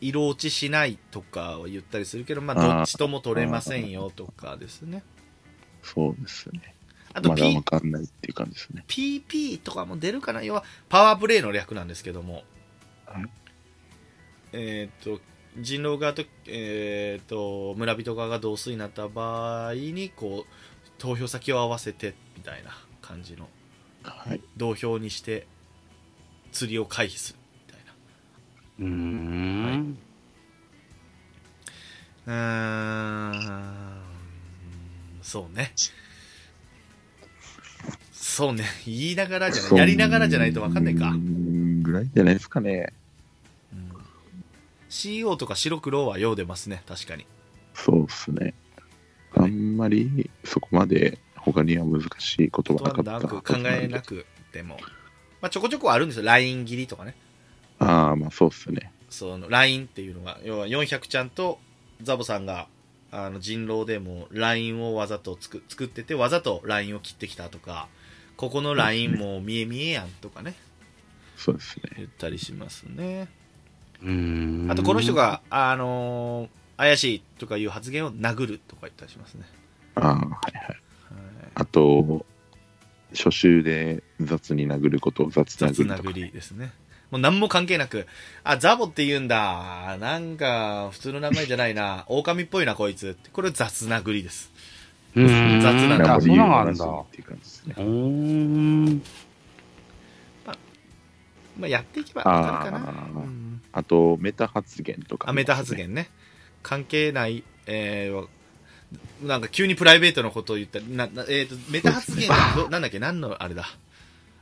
[0.00, 5.02] 色落ちしないとかを言ったりするけど、まあ、どっちとも取れませんよとかですね。
[5.82, 6.75] そうですね。
[7.16, 8.84] あとまだわかんないっていう感じですね。
[8.88, 10.42] PP とかも出るかな？
[10.42, 12.44] 要はパワープレイの略なんですけども、
[13.06, 13.26] はい
[14.52, 15.18] えっ、と
[15.58, 23.48] 人狼側と,、えー、と村人側が同数になった場合にこう投票先を合わせてみたいな感じの。
[24.02, 24.40] はい。
[24.58, 25.46] 同票にして
[26.52, 27.84] 釣りを回避するみたい
[28.78, 29.98] うーん。
[32.26, 32.32] な
[33.32, 34.02] うーん。
[35.22, 35.72] そうね
[38.36, 38.64] そうね。
[38.84, 39.76] 言いながらじゃない。
[39.78, 41.10] やりながらじゃないと分かんないか。
[41.82, 42.92] ぐらいじゃないですかね。
[44.90, 46.82] CO とか白黒はよう出ますね。
[46.86, 47.24] 確かに。
[47.72, 48.52] そうですね。
[49.34, 54.76] あんまりそこまで他には難しい言葉なかった考えなくても、
[55.40, 56.26] まあ、ちょこちょこあるんですよ。
[56.26, 57.14] LINE 切りとかね。
[57.78, 58.92] ああ、まあそうっすね。
[59.08, 61.58] その LINE っていうのが要は400ちゃんと
[62.02, 62.68] ザボさんが
[63.10, 67.88] あの人狼でも LINE をわざと作作っててわざと LINE を切ってきたとか
[68.36, 70.54] ここの LINE も見え見えやんとかね
[71.36, 71.82] そうですね。
[71.96, 73.28] 言ったりしますね
[74.02, 79.46] うーんあとこの人、が、あのー怪しいとかいう発言を殴るとか言ったりしますね、
[79.94, 80.28] ああ、はいはい。
[80.66, 80.76] はい
[81.54, 82.26] あと、
[83.14, 86.72] 初週で雑に殴ることを雑雑殴るとか、殴りですね。
[87.10, 88.06] もう何も関係なく、
[88.44, 89.96] あ、ザボって言うんだ。
[89.98, 92.04] なんか、普通の名前じゃないな。
[92.08, 93.30] 狼っぽいな、こいつって。
[93.32, 94.50] これ雑殴りです。
[95.14, 97.04] うーん雑なんだあ、そんなんだ。
[97.66, 97.86] ですね。
[97.86, 99.02] ーん。
[101.58, 102.90] まあ、やっていけばわかるかな。
[102.90, 105.74] あーうんあと、メタ発言とか、あ、メタ発。
[105.74, 106.08] 言ね。
[106.62, 108.26] 関係ない、えー
[109.20, 113.00] なんか急にプライベートのことを言ったり、ななえーと、メタ発言はどなんだっけ？
[113.00, 113.66] 何のあれだ？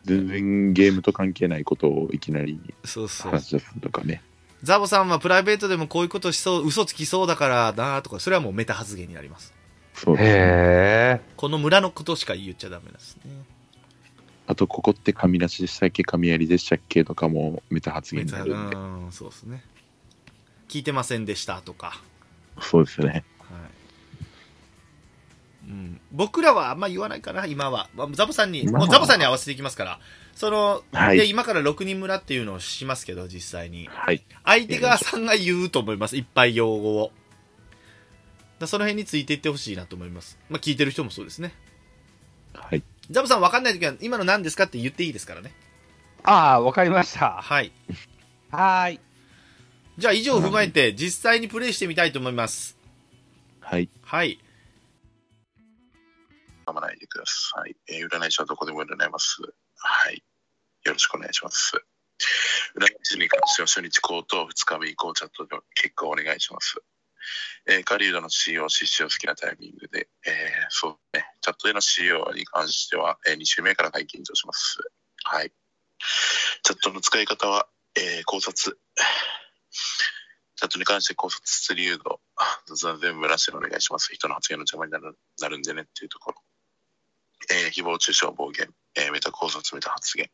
[0.04, 3.30] 全然ゲームと関係ないことをいきなりそうそう。
[3.30, 4.22] 話し出すとかね。
[4.62, 9.53] ザボさんはプライベートでもこういうことしそう、嘘つきそうだからなとか、それはもうメタ発言になります。
[9.94, 10.30] そうですね。
[10.30, 10.34] へ
[11.16, 11.20] え。
[11.36, 13.32] この村のことしか言っちゃダメですね。
[14.46, 18.76] あと、ここって神なしでしたっけ神槍でしたっけとかもメタ発言になるんで。
[18.76, 18.78] う
[19.08, 19.64] ん、そうですね。
[20.68, 22.02] 聞いてませんでしたとか。
[22.60, 23.08] そうですね。
[23.08, 23.22] はい。
[25.66, 27.88] うん、僕らはあんま言わないかな、今は。
[27.94, 30.00] まあザボさんに、もうザボさんに合わせていきますから。
[30.34, 33.88] その、はいで、今から6人村っていうのをしますけど、実際に。
[33.90, 34.22] はい。
[34.44, 36.16] 相手側さんが言うと思います。
[36.16, 37.12] いっぱい用語を。
[38.58, 40.38] だその辺についていってほしいなと思います。
[40.48, 41.54] まあ、聞いてる人もそうですね。
[42.54, 42.82] はい。
[43.10, 45.52] ザボさん分かんないときは、今の何ですかって言っていいですからね。
[46.22, 47.42] ああ、わかりました。
[47.42, 47.72] はい。
[48.50, 49.00] はーい。
[49.98, 52.78] じゃあ以上を踏まえて、実際にプレイしてみたいと思います。
[53.60, 53.88] はい。
[54.02, 54.38] はい。
[56.66, 57.76] 噛まないでください。
[57.88, 59.42] えー占い師はどこでも占います。
[59.76, 60.24] はい。
[60.84, 61.72] よろしくお願いします。
[62.76, 66.80] 占い師に関しては初日口と2日目以降チャットで結果をお願いします。
[67.66, 70.32] えー、狩人の CEO、獅子を好きなタイミングで、えー
[70.68, 74.78] そうね、チャットでの CO に関しては、え2週目から解禁とします。
[75.24, 75.52] はい。
[76.62, 78.78] チャットの使い方は、えー考察。
[80.56, 82.18] チャットに関して考察する誘導、
[82.66, 84.14] 雑談全部なしでお願いします。
[84.14, 86.38] 人の発言の邪魔になるなるんでねっていうところ。
[87.50, 90.30] えー誹謗中傷、暴言、えーメタ考察、メタ発言。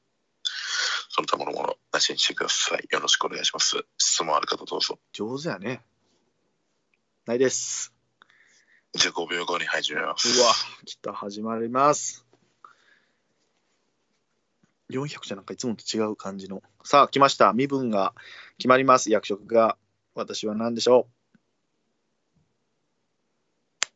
[1.10, 2.86] その他ものものなしにしてください。
[2.90, 3.84] よろしくお願いします。
[3.98, 4.98] 質問ある方どうぞ。
[5.12, 5.82] 上手やね。
[7.26, 7.92] ないです。
[8.94, 10.40] じゃあ5秒後に始めます。
[10.40, 10.52] うわ、
[10.84, 12.24] 来た、始まります。
[14.90, 16.62] 400じゃなんかいつもと違う感じの。
[16.82, 17.52] さあ、来ました。
[17.52, 18.14] 身分が
[18.58, 19.10] 決まります。
[19.10, 19.76] 役職が。
[20.14, 21.06] 私は何でしょ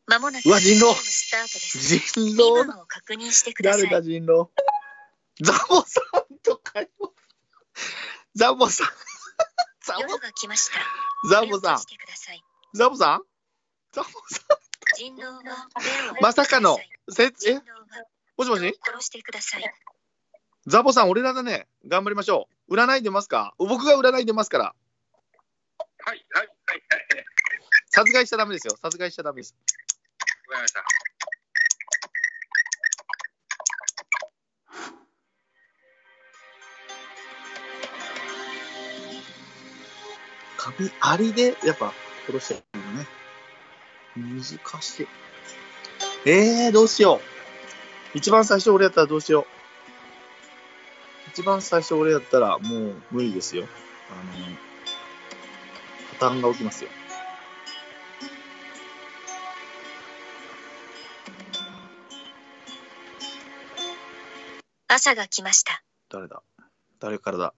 [0.07, 1.97] まもなくうわ人狼スタートです。
[1.97, 3.81] 人身狼分を確認してください。
[3.89, 4.49] 誰だ、人狼？
[5.41, 6.87] ザボさんとかよ。
[8.35, 8.87] ザボさん。
[9.83, 10.79] ザ ボ夜が来ました。
[11.29, 11.77] ザボさん
[12.75, 13.21] ザボさん？
[13.93, 16.21] ザボさん。
[16.21, 16.77] まさかの。
[17.09, 17.61] せ人え？
[18.35, 18.59] もしもし？
[18.59, 19.63] 人を殺してください。
[20.67, 21.69] ザボさん、俺らだね。
[21.87, 22.73] 頑張りましょう。
[22.75, 23.55] 占い出ますか？
[23.59, 24.75] 僕が占い出ますから。
[25.99, 27.25] はい、はい、はい、はい。
[27.91, 28.75] 殺害しちゃダメですよ。
[28.81, 29.55] 殺害しちゃダメです。
[30.49, 30.83] わかりました。
[40.57, 41.93] 紙ありで、やっぱ、
[42.27, 43.07] 殺しちゃうのね。
[44.17, 45.07] 難しい。
[46.25, 47.21] えー、どうしよ
[48.13, 48.17] う。
[48.17, 49.45] 一番最初俺やったらどうしよう。
[51.29, 53.67] 一番最初俺やったらもう無理ですよ。
[54.09, 54.15] あ
[56.23, 56.89] の、破綻が起きますよ。
[64.87, 65.83] 朝が来ました。
[66.09, 66.41] 誰だ？
[66.99, 67.53] 誰からだ？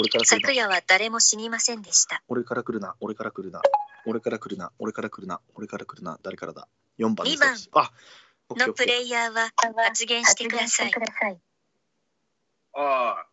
[0.00, 0.54] 俺から来るな昨。
[0.54, 2.22] 夜は誰も死にませんでした。
[2.28, 2.94] 俺から来るな。
[3.00, 3.60] 俺から来るな。
[4.06, 4.72] 俺から来るな。
[4.78, 5.40] 俺から来るな。
[5.54, 6.18] 俺から来るな。
[6.22, 7.90] 誰からだ ?4 番です二番あ、
[8.66, 9.50] のプレイヤーは
[9.84, 10.92] 発言してください。
[12.74, 13.26] ああ、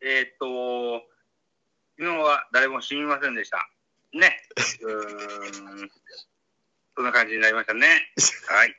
[0.00, 1.02] えーっと、
[1.98, 3.68] 昨日は誰も死にませんでした。
[4.12, 4.48] ね。
[4.82, 5.90] うーん。
[6.94, 8.12] そんな感じになりましたね。
[8.48, 8.76] はい。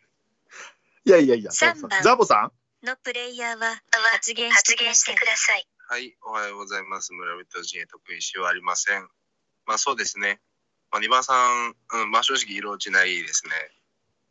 [1.05, 2.03] いやいやいや、ザボさ三番ん。
[2.03, 2.35] ザボさ
[2.83, 2.85] ん？
[2.85, 3.81] のプレイヤーは
[4.13, 4.93] 発言してくだ
[5.35, 5.67] さい。
[5.89, 7.13] はい、おはようございます。
[7.13, 9.07] 村人陣営得意しはありません。
[9.65, 10.41] まあそうですね。
[10.91, 13.55] まあ、2番さん、うん、まあ正直色落ちないですね。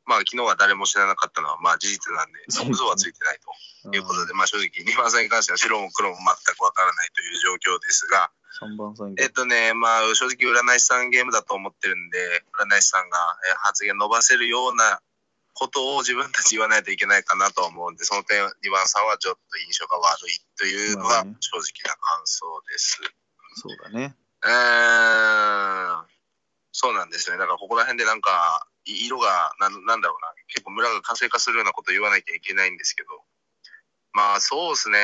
[0.04, 8.28] まあ昨日は誰も知らなかったのはまあ事実なんで、嘘はついてないということで、まあ正直2番さんに関しては白も黒も全くわからないという状況ですが、
[8.60, 9.16] 3番さん。
[9.16, 13.16] えっとね、まあ正直占い師さんゲームだと思ってるんで、占い師さんが
[13.48, 15.00] えー発言伸ばせるような
[15.56, 23.00] ことを自分たち言わないといけないかなと思うんで、その点2番さんはちょっと印象が悪いというのが正直な感想です。
[23.56, 24.14] そうだね。
[24.44, 26.06] うーん、
[26.72, 27.38] そうなんですね。
[27.38, 33.08] だからここら辺でなんか、い色がなん、なんだろうな、結構村が活性化するようなこと言わなきゃいけないんですけど、
[34.12, 34.98] まあそうですね。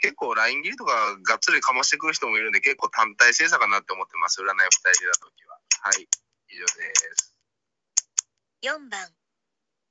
[0.00, 0.92] 結構ライン切りとか
[1.28, 4.40] がっつりかましてくる人もいるんで、結構単体制作かなって思ってます。
[4.40, 5.58] 占い二人でだときは。
[5.82, 6.08] はい、
[6.48, 7.37] 以上です。
[8.60, 9.00] 4番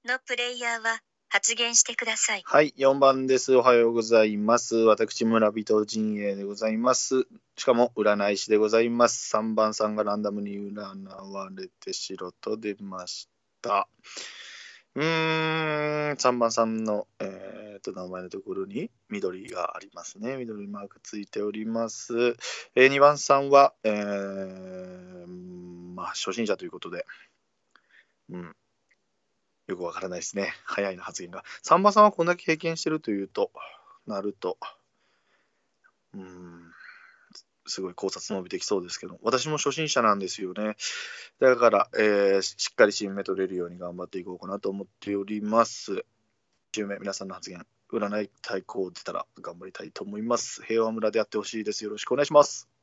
[0.04, 1.00] のプレイヤーは
[1.30, 2.42] 発言してください。
[2.46, 3.56] はい、4番です。
[3.56, 4.76] おはようございます。
[4.76, 7.28] 私、村人陣営でございます。
[7.56, 9.34] しかも、占い師でございます。
[9.34, 13.30] 3番さんがランダムに占われて白と出まし
[13.62, 13.88] た。
[14.96, 20.36] うーん、3番さんの、えー、と名前のところに緑がありますね。
[20.36, 22.36] 緑マークついております。
[22.76, 25.28] えー、2番さんは、えー、
[25.96, 27.06] まあ、初心者ということで、
[28.30, 28.56] うん、
[29.68, 30.54] よくわからないですね。
[30.66, 31.44] 早いな、発言が。
[31.62, 33.52] さんまさんはこんだけ経験してるというと、
[34.06, 34.58] なると、
[36.14, 36.72] うん、
[37.66, 40.76] すごい考察伸びてきそうですけど、私も初心者なんですよね。
[41.40, 46.06] だから、えーしっかり新芽取れるように頑張っていこうかなと思っております。
[46.74, 50.64] 10名、皆さんの発言、占い対抗出たら頑張りたいと思います。
[50.64, 51.84] 平和村でやってほしいです。
[51.84, 52.77] よろしくお願いします。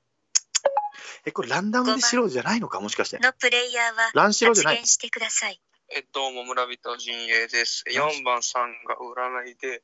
[1.27, 2.81] え、これランダムで白じゃないのか？
[2.81, 3.19] もしかして。
[3.19, 5.61] のプレイヤーはラン白じゃないしてください。
[5.95, 7.85] えどうも村人陣営です。
[7.91, 9.83] 4番さんが占いで、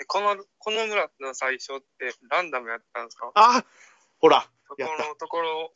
[0.00, 3.30] えこのこの村の最初ってランダムやったんですか？
[3.34, 3.64] あ
[4.20, 5.72] ほら、そこのところ、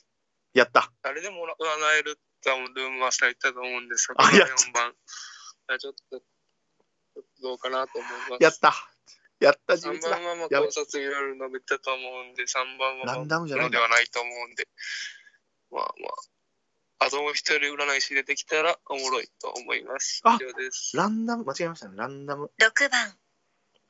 [0.54, 0.92] やった。
[1.02, 4.94] 誰でも占えるってルームマスター言ったと思うんですが、あこのやった4番、
[5.68, 8.42] あちょっと、ちょっとどうかなと思います。
[8.42, 8.74] やった。
[9.44, 10.38] やった、自3立だ番。
[10.38, 14.68] は考察いろいろ述べたと思うんで、3番はまあランダムじゃないではないと思うんで、
[15.70, 16.08] まあま
[17.00, 20.20] あ、あともう一人占い師出てきたらおもろいと思います。
[20.24, 20.96] あ以上です。
[20.96, 21.94] ランダム、間違えましたね。
[21.96, 22.50] ランダム。
[22.60, 23.14] 6番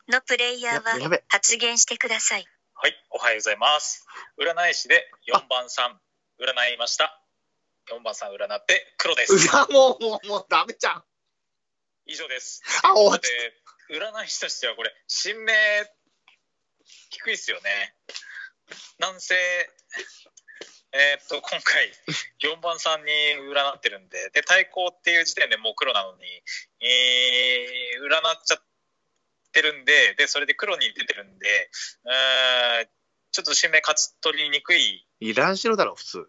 [0.08, 1.20] のプレイヤーは。
[1.28, 2.46] 発言してください。
[2.74, 4.06] はい、おはようございます。
[4.38, 6.00] 占い師で4番さん、
[6.42, 7.22] 占いました。
[7.90, 9.34] 4番さん占って黒です。
[9.34, 11.04] うわ、もう、もう、もう、ダメじゃん。
[12.06, 12.62] 以上です。
[12.84, 13.28] あ終わっで、
[13.94, 15.52] 占い師としてはこれ、新名、
[17.10, 17.94] 低いっすよね。
[18.98, 19.34] なんせ、
[20.94, 21.90] えーっと、今回、
[22.42, 23.12] 4番さんに
[23.50, 26.24] 占ってるんで、で、対抗っていう時点でもう黒なのに、
[26.80, 28.62] えー、占っちゃっ
[29.52, 31.70] てるんで、で、それで黒に出てるんで、
[32.04, 32.88] うーん
[33.32, 36.28] ちょっと新名勝ち取りにくいいやラン白だろ、普通。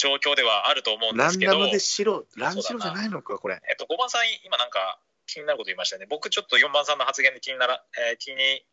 [0.00, 3.60] 状況ではあると思うんですけど、ランダムで白、ラン白じゃないのか、これ。
[3.68, 6.06] えっと、5番さん、今なんか気になること言いましたよね。
[6.08, 8.64] 僕ちょっと4番さんの発言で気になら、えー気に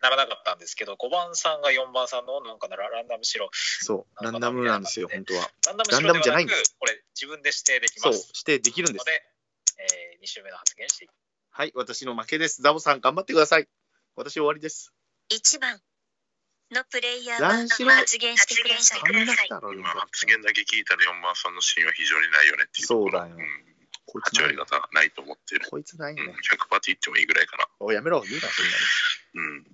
[0.00, 3.50] ならなかったんですけど、5番さんが4番さんのなんかならランダム白。
[3.52, 5.50] そう、ランダムなんですよ、本当は。
[5.66, 8.32] ランダムランダムじゃなんだ白ではいなく、これ自分で指定できそう、ます。
[8.34, 9.00] 指定できるんです。
[9.00, 9.22] ので、
[9.78, 11.10] え2週目の発言していき
[11.50, 12.62] はい、私の負けです。
[12.62, 13.68] ザボさん、頑張ってください。
[14.14, 14.92] 私終わりです。
[15.32, 15.80] 1番
[16.72, 19.00] のプレイヤーは発言してください。
[19.00, 22.86] 発言だけ聞いたら4番さんのシーンは非常にないよねっていう。
[22.86, 23.38] そうだよん
[24.06, 25.66] こいつ8ない割方ないと思ってる。
[25.70, 26.34] こいつないうん、ね。
[26.42, 27.66] 100パーって言ってもいいぐらいかな。
[27.80, 28.72] おいやめろ、言うな、そんな
[29.34, 29.66] うん。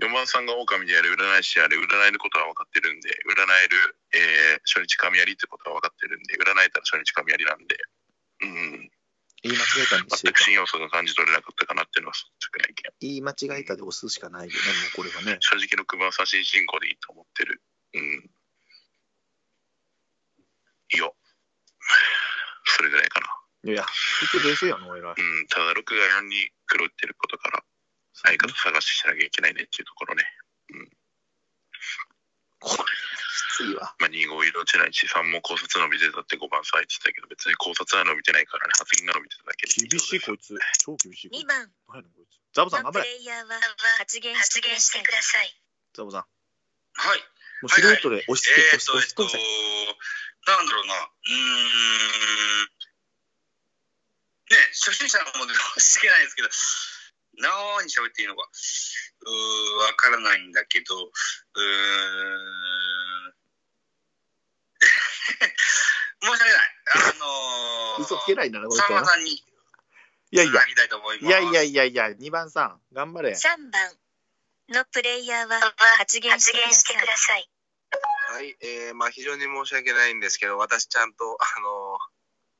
[0.00, 7.76] 4番さんが狼である占い師である占えることは分かってるんで、占える、えー初日神やりってことは分かってるんで、占えたら初日神やりなんで、
[8.42, 8.90] うん、
[9.42, 10.42] 言い間違えたんですよ全く。
[10.42, 12.82] 新要素が感じ取れなかったかなっていうのは率直な意見。
[13.00, 14.62] 言い間違えたで押すしかないよね、も
[14.94, 15.38] うこれはね。
[15.40, 17.62] 正直6番差し進行でいいと思ってる。
[17.94, 18.30] うん。
[20.92, 21.16] いいよ。
[22.64, 23.26] それぐらいかな。
[23.64, 23.86] いやいや、
[24.20, 25.14] 結局冷静やの、偉い。
[25.16, 25.82] うん、ただ6が
[26.22, 27.64] 4に黒打ってることから、
[28.14, 30.24] 相方探ししなきゃいけないねっていうところね。
[32.60, 33.94] これ、きついわ。
[33.98, 40.58] まあ、2号色落ちないし、3も考察伸びてたって5番さ言ってたけど、別に考察は伸びてないからね、発言が伸びてただけで厳しい、こいつ。
[40.82, 41.30] 超厳しい。
[41.30, 42.42] 2番何こいつ。
[42.52, 43.06] ザボさん、の頑張れ。
[43.06, 43.60] プレイヤーは
[43.98, 45.54] 発言してください。
[45.94, 46.26] ザボさん。
[46.94, 47.18] はい。
[47.62, 50.94] もう素人で押し付け、えー、押しと、えっと押し付け、なんだろうな。
[50.94, 52.66] うーん。
[54.50, 56.48] ね、初心者のもので押し付けないですけど、
[57.38, 62.91] 何喋っていいのか、うー、わからないんだけど、うーん。
[66.22, 66.54] 申し訳ない。
[66.94, 68.94] あのー、嘘つけないんだな、このさん。
[68.94, 69.42] まさんに
[70.32, 71.26] いやいやいと思います。
[71.26, 73.32] いやいやいやいや、2番さん、頑張れ。
[73.32, 73.92] 3番
[74.70, 75.60] のプレイヤーは
[75.98, 76.52] 発言して
[76.94, 77.50] ください。
[78.32, 81.98] はい、えー、まあ非常に申し訳ないんですけど、私ちゃんと、あの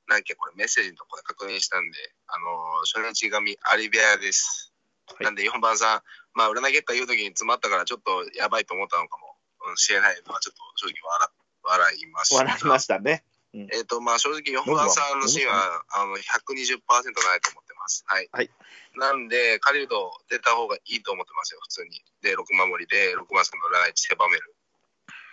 [0.06, 1.96] なんだっけ、これメッセージのところで確認したんで、
[2.26, 2.46] あの
[2.84, 4.68] 初日神アリベアです。
[5.06, 6.02] はいなんで4番さん、
[6.34, 9.36] まあ占い結果言うときに詰まったからちょっとやばいと思ったのかも
[9.70, 11.28] うんしれないのはちょっと正直笑
[11.64, 12.36] 笑いました。
[12.36, 13.24] 笑いましたね。
[13.54, 18.04] えっ、と、まあ正直4番さんのシーンはあの120%ないと思ってます。
[18.06, 18.28] はい。
[18.32, 18.50] はい
[18.94, 22.04] なんで、狩人出た方がいいと思ってますよ、普通に。
[22.20, 24.54] で、6守りで6番さんの占い狭める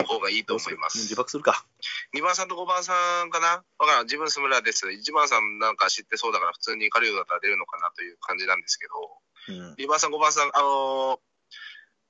[0.07, 0.99] 方がいいと思います。
[0.99, 1.65] 自爆するか。
[2.15, 2.93] 2番さんと5番さ
[3.25, 3.63] んかな？
[3.77, 4.05] わからん。
[4.05, 4.87] 自分スムラです。
[4.87, 8.93] 1番さんなんか知ってそうだから普通に狩人だったら出るのかなという感じなんですけど、
[9.49, 9.73] うん。
[9.75, 11.19] 2番さん、5番さん、あのー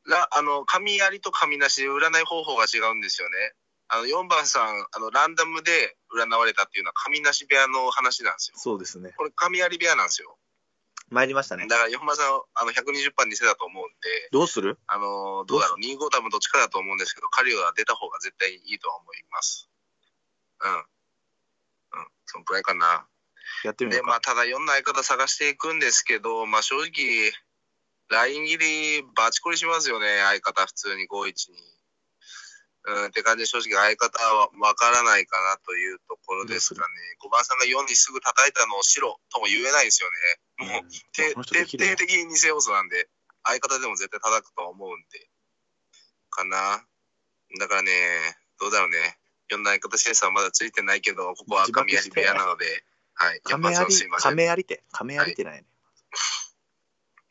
[0.10, 3.53] ら、あの、神やりと神なしで占い方法が違うんですよね。
[3.90, 8.58] あの、4番さん、あの、ランダムで占われたっていうのは神なし部屋の話なんですよ。
[8.58, 9.14] そうですね。
[9.18, 10.38] これ神やり部屋なんですよ。
[11.10, 11.66] 参りましたね。
[11.68, 14.78] だから4番さん、あの、120%偽だと思うんで、どうする？
[14.86, 19.68] あのーどうだろう、2号多分どっちかだと思うんですけど、カリオが出た方が絶対いいとは思います。
[20.62, 20.72] うん。
[20.72, 20.84] うん、
[22.28, 23.08] そのくらいかな。
[23.64, 24.08] で、やってみようか。
[24.10, 27.32] まあ、ただ4の相方探していくんですけど、まあ、正直、
[28.10, 31.79] ライン切りバチコリしますよね、相方普通に51に。
[32.90, 36.88] うん、って感じで正直相方はわからないかなというところですかね。
[37.22, 40.10] 5番さんが4にすぐ叩いたのを白とも言えないですよ
[40.66, 40.74] ね。
[40.74, 43.08] もう、てこの人で徹底的に偽要素なんで、
[43.44, 45.30] 相方でも絶対叩くとは思うんで。
[46.30, 46.84] かな。
[47.60, 47.92] だからね、
[48.60, 49.18] どうだろうね。
[49.50, 52.84] 呼んだ相方審査はまだついてないけど、ここは神谷部屋なので、
[53.14, 53.42] はい。
[53.42, 54.32] 亀有4番さんすい、ません。
[54.32, 55.66] 亀有って、亀有ってないね。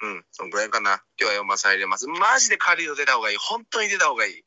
[0.01, 1.03] うん、そんぐらいかな。
[1.21, 2.07] 今日は4番さん入れます。
[2.07, 3.37] マジでカリード出た方がいい。
[3.37, 4.45] 本当に出た方がいい。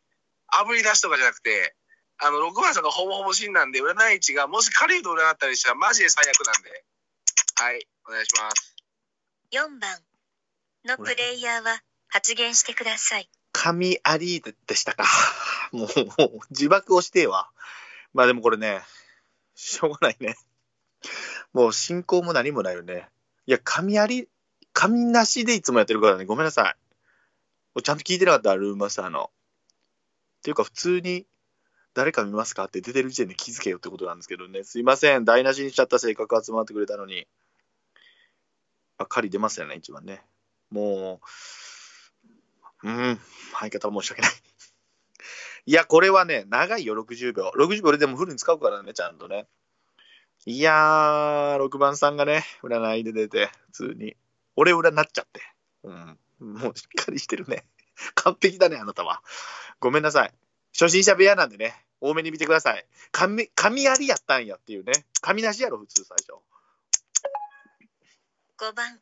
[0.52, 1.76] 炙り出しとかじゃなくて、
[2.20, 6.84] あの、6番さんがほぼほぼ死んだんで、占い市がもしカリード占ったりしたらマジで最悪なんで。
[7.56, 8.76] はい、お願いします。
[9.52, 9.99] 4番
[10.86, 13.30] のプレイヤーは発言してください。
[13.54, 15.06] 神有でしたか。
[15.72, 15.89] もう、
[16.52, 17.49] 自爆をしてえわ。
[18.14, 18.84] まあでもこれね、
[19.56, 20.36] しょうがないね。
[21.54, 23.10] もう進行も何もないよね。
[23.45, 24.30] いや、神有、
[24.74, 26.76] 神なしでいつもやってるからね、ごめんなさ
[27.78, 27.82] い。
[27.82, 29.32] ちゃんと聞いてなかった、ルームマスターの。
[30.42, 31.28] っていうか、普通に、
[31.94, 34.64] 誰か見ますかって出てる時点で気づけよってことなんですけどね。
[34.64, 35.26] すいません。
[35.26, 37.28] 台無しにしちゃった性格集まってくれたのに。
[38.98, 40.24] あ、狩り出ますよね、一番ね。
[40.72, 41.22] も
[42.84, 43.20] う、うん、
[43.54, 44.32] 相方申し訳ない。
[45.68, 47.52] いや、これはね、長いよ、60秒。
[47.56, 49.48] 60秒俺でもフルに使うからね、ちゃんとね。
[50.46, 54.16] いやー、6番さんがね、占いで出て、普通に。
[54.56, 55.42] 俺占っちゃって。
[55.84, 56.18] うん。
[56.39, 57.64] もうしっかりしてるね。
[58.16, 59.24] 完璧だね、あなたは。
[59.80, 60.34] ごめんなさい。
[60.74, 62.86] 初心者部屋なんでね、多めに見てください。
[63.12, 65.06] 神、神ありやったんやっていうね。
[65.22, 66.41] 神なしやろ、普通最初。
[68.58, 69.02] 5番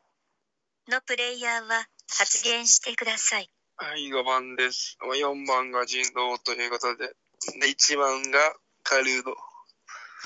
[0.88, 3.50] のプレイヤーは発言してください。
[3.76, 4.98] はい、5番です。
[5.02, 7.08] 4番が人狼ということで、
[7.60, 9.36] で1番がカルード、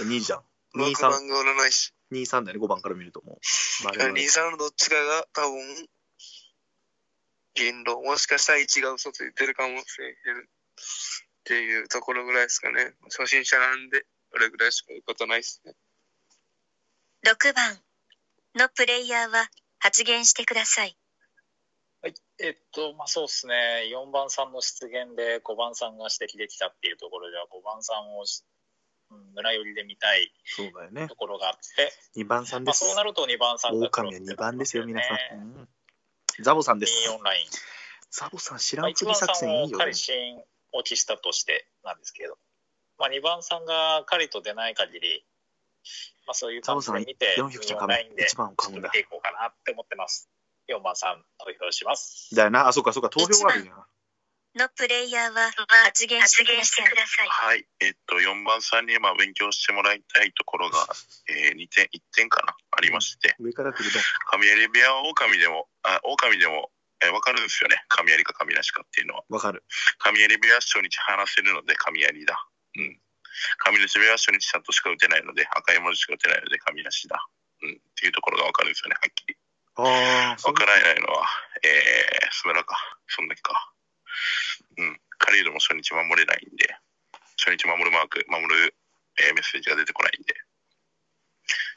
[0.04, 0.44] 2じゃん。
[0.76, 1.94] 6 23、番が占い師。
[2.12, 3.84] 23だよね、5番から見るともう。
[3.84, 5.88] まああれは2、3のどっちかが多分、
[7.54, 8.02] 人狼。
[8.02, 10.16] もしかしたら1が嘘ついてるかもしれへんっ
[11.44, 12.94] ていうところぐらいですかね。
[13.04, 15.74] 初心者なんで、それぐらいしか言うことないですね。
[17.26, 17.78] 6番
[18.56, 19.48] のプレイヤーは
[19.78, 20.96] 発言してください。
[22.02, 22.14] はい。
[22.38, 23.54] えっと、まあそうですね。
[23.92, 28.42] 4番さんの出現で5番さんが指摘できたっていうところでは、5番さんをし、
[29.10, 31.14] うん村寄りで見たいそうだよねと。
[31.14, 32.84] ころがあって、2番さんです。
[32.84, 35.12] まあそうなると2番さんが黒狼は2ってなり番ですよ、皆さん。
[35.14, 35.68] ねうん
[36.40, 36.92] ザボさんです。
[37.08, 37.46] 24ライン。
[38.10, 39.94] ザボさん、知らまあ、1んぷり作戦いいよ、ねんを仮。
[39.94, 42.36] 心落ちしたとしてなんですけど、
[42.98, 45.24] まあ、2番さんが仮と出ない限り、
[46.26, 50.28] まあ、そういう感じで見て、ザボさん400ちゃ24かラインで1番を買うんだいこうかなって思ってます。
[50.68, 52.34] 4番さん投票します。
[52.34, 52.68] だよな。
[52.68, 53.74] あ、そうか、そうか、投票があるんや。
[54.54, 55.50] のプレイヤーは
[55.84, 57.28] 発言してください。
[57.28, 57.66] はい。
[57.80, 60.86] えっと、4番さんにまあ勉強してもらいたいところが、
[61.28, 63.98] えー、2点、1点かな、ありまして、上から来ると。
[64.30, 66.70] 神有部屋は狼でも、あ、狼でも、
[67.00, 67.76] えー、わかるんですよね。
[67.88, 69.24] 神有か神なしかっていうのは。
[69.28, 69.64] わかる。
[69.98, 72.48] 神有部屋は初日話せるので神有だ。
[72.76, 72.98] うん。
[73.58, 77.20] 神なし部屋は初日ちゃんとしか打てないので、赤い文字しか打てないので神なしだ。
[77.62, 77.72] うん。
[77.72, 79.36] っていうところがわかるんですよね、はっきり。
[79.76, 81.26] ああ、そうわからないのは、
[81.62, 82.76] えー、スムラか。
[83.08, 83.72] そんだけか。
[84.78, 85.00] うん。
[85.18, 86.76] カリードも初日守れないんで、
[87.36, 88.74] 初日守るマーク、守る、
[89.18, 90.34] えーメッセージが出てこないんで、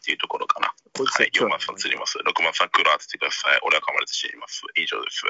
[0.08, 0.74] っていうところかな。
[0.95, 2.18] こいつはい、4番さん釣ります。
[2.18, 3.60] 6番さんクーラー当ててください。
[3.64, 4.62] 俺は噛まれて死にます。
[4.78, 5.24] 以上です。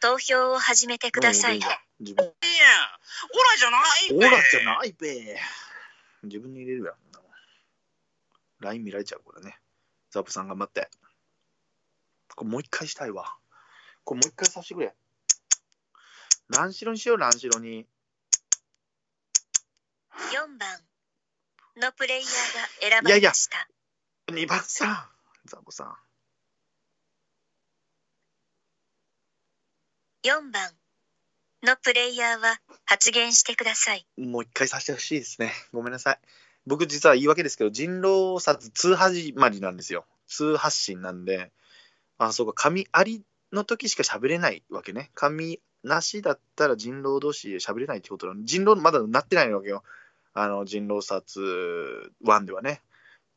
[0.00, 1.58] 投票を始めてください。
[1.98, 2.24] 自分。
[2.24, 2.32] いや、
[3.26, 5.36] オラじゃないオーラじゃないべ。
[6.22, 6.94] 自分に入れるやん。
[8.60, 9.58] ライン見られちゃう、これね。
[10.12, 10.88] ザブさん頑張って。
[12.36, 13.34] これもう一回したいわ。
[14.04, 14.94] これもう一回させてくれ。
[16.50, 17.84] ランシロにしよう、ランシロに。
[20.30, 20.78] 4番
[21.76, 22.30] のプレイヤーが
[22.80, 23.68] 選ばれました。
[24.30, 25.48] 2番さん。
[25.48, 25.94] ザボさん。
[30.24, 30.70] 4番
[31.64, 34.06] のプレイヤーは発言してください。
[34.18, 35.52] もう一回させてほしいですね。
[35.72, 36.18] ごめんなさい。
[36.66, 40.04] 僕実は言い訳ですけど、人狼殺2始まりなんですよ。
[40.28, 41.50] 2発信なんで、
[42.18, 45.10] あ、そうか、神ありの時しか喋れないわけね。
[45.14, 48.44] 神なしだったら人狼同士で喋れないってことなの。
[48.44, 49.82] 人狼まだなってないわけよ。
[50.34, 51.40] あの、人狼殺
[52.24, 52.80] 1ではね。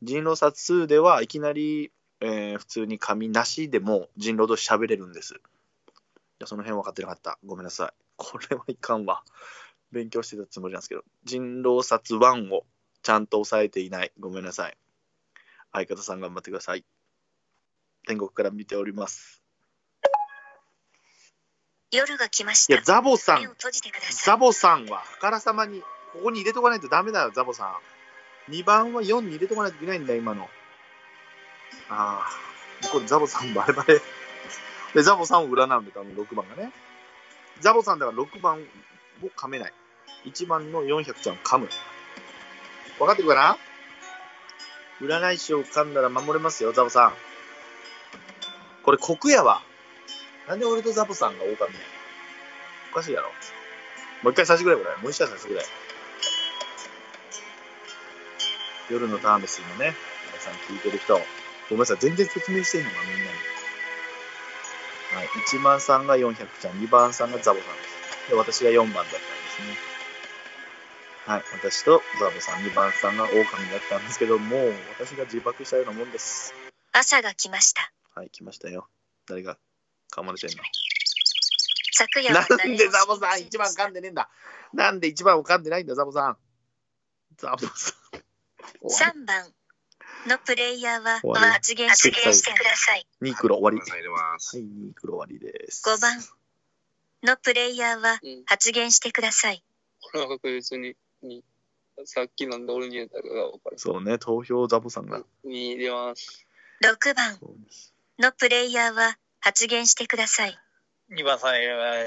[0.02, 5.34] 人狼殺2ではいきなり、えー普通に神なしでも人狼同士喋れるんです。
[5.34, 5.38] い
[6.40, 7.38] やその辺分かってなかった。
[7.44, 8.02] ごめんなさい。
[8.16, 9.22] これはいかんわ。
[9.92, 12.64] 勉強してたつもりなんですけど、人狼殺1を
[13.02, 14.12] ちゃんと抑えていない。
[14.18, 14.76] ごめんなさい。
[15.72, 16.84] 相方さん頑張ってください。
[18.06, 19.42] 天国から見ております。
[21.92, 22.84] 夜が来ましいや、た。
[22.84, 23.42] ザボさん、
[24.24, 24.38] ザい。
[24.38, 25.82] ボさんは、あからさまに、
[26.16, 27.78] ここに入れとかないとダメだよ、ザボさ
[28.48, 28.52] ん。
[28.52, 30.48] 2番は4に入れとかないといけないんだ、今の。
[31.90, 32.26] あ
[32.82, 34.00] あ、これザボさんバレバレ。
[34.94, 36.72] で、ザボさんを占うんで、多分6番がね。
[37.60, 38.66] ザボさんだから6番
[39.22, 39.72] を噛めない。
[40.24, 41.68] 1番の400ちゃんを噛む。
[42.98, 43.58] 分かってるかな？
[45.00, 47.12] 占い師を噛んだら守れますよ、ザボさん。
[48.82, 49.60] これ、国やわ。
[50.48, 51.80] なんで俺とザボさんが狼や？
[52.92, 53.28] おかしいやろ。
[54.22, 54.96] もう一回させてくれ、これ。
[54.96, 55.64] もう一回させてくれ。
[58.90, 59.94] 夜のターンです、今ね。
[60.28, 61.14] 皆さん聞いてる人。
[61.14, 61.22] ご
[61.70, 63.26] めんなさい、全然説明してんのか、みんなに。
[65.16, 65.28] はい。
[65.48, 67.82] 1番さんが400ちゃん、2番さんがザボさんで
[68.26, 68.30] す。
[68.30, 69.76] で、私が4番だったんですね。
[71.26, 71.44] はい。
[71.54, 73.48] 私とザボさん、2番さんが狼だっ
[73.88, 76.54] たんですけど、もう私が自爆したようなもんです。
[76.92, 77.92] 朝が来ました。
[78.14, 78.88] はい、来ましたよ。
[79.28, 79.58] 誰が？
[80.12, 80.62] 噛まれちゃいの
[81.92, 84.28] 昨夜はなんでザボさん一番噛んでねえんだ
[84.72, 86.36] なんで一番を噛んでないんだ、ザボさん。
[87.36, 88.25] ザボさん。
[88.80, 89.52] 終わり3番
[90.26, 91.20] のプレイヤーは
[91.52, 93.06] 発言してください。
[93.20, 93.90] ニークロ終わり。
[93.90, 94.02] はい、
[94.62, 95.82] ニークロ終わりです。
[95.88, 96.18] 5番
[97.22, 98.44] のプレイヤーはうん。
[98.46, 99.62] 発言してください。
[100.00, 101.44] これは確実に、に、
[102.04, 103.78] さっきなんで俺に入れたかが分かる。
[103.78, 105.22] そうね、投票ザボさんが。
[105.44, 106.46] に入れます。
[106.82, 107.38] 6番
[108.18, 110.58] のプレイヤーは発言してください。
[111.10, 112.04] 2番さん、え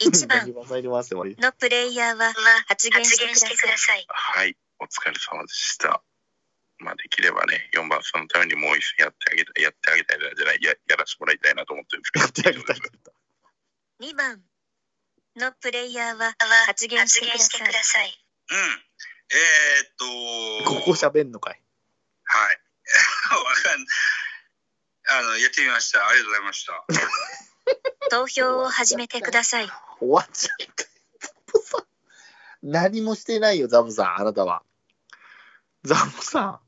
[0.00, 1.36] 1番二番さん入れます終わり。
[1.38, 2.32] のプレイヤーは
[2.68, 3.24] 発言して
[3.56, 4.06] ください。
[4.08, 6.02] はい、お疲れ様でした。
[6.78, 12.24] まあ、できればね、4番さんのためにもう一戦やってあげたやってあげたいじゃない、ややらせてもらいたいなと思ってるんですけど。
[12.26, 14.10] やってあげたい。
[14.10, 14.42] 2番
[15.36, 16.34] のプレイヤーは
[16.66, 18.10] 発言してください。
[18.50, 18.58] うん。
[19.30, 21.62] えー、っと、ここ喋んのかい。
[22.24, 22.60] はい。
[23.30, 23.86] わかん
[25.08, 26.06] あの、やってみました。
[26.06, 26.84] ありがとうございました。
[28.10, 29.70] 投票を始めてください。
[30.00, 30.84] 終わっちゃった。
[32.62, 34.62] 何もしてないよ、ザボさん、あなたは。
[35.84, 36.60] ザボさん。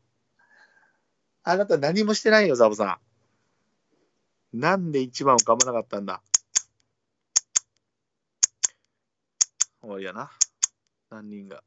[1.45, 2.99] あなた何もしてないよ、ザボさ
[4.53, 4.61] ん。
[4.61, 6.23] なんで一番を噛まなかったんだ
[9.81, 10.31] 終わりやな。
[11.11, 11.63] 何人が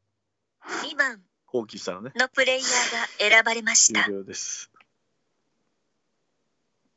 [0.83, 2.11] 2番放棄したのね。
[2.15, 4.03] のプレイヤーが選ばれました。
[4.03, 4.71] 終了です。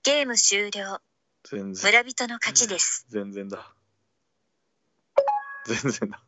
[0.02, 1.00] ゲーム終了。
[1.44, 1.92] 全然。
[1.92, 3.06] 村人の勝ちです。
[3.08, 3.72] 全然だ。
[5.66, 6.22] 全然だ。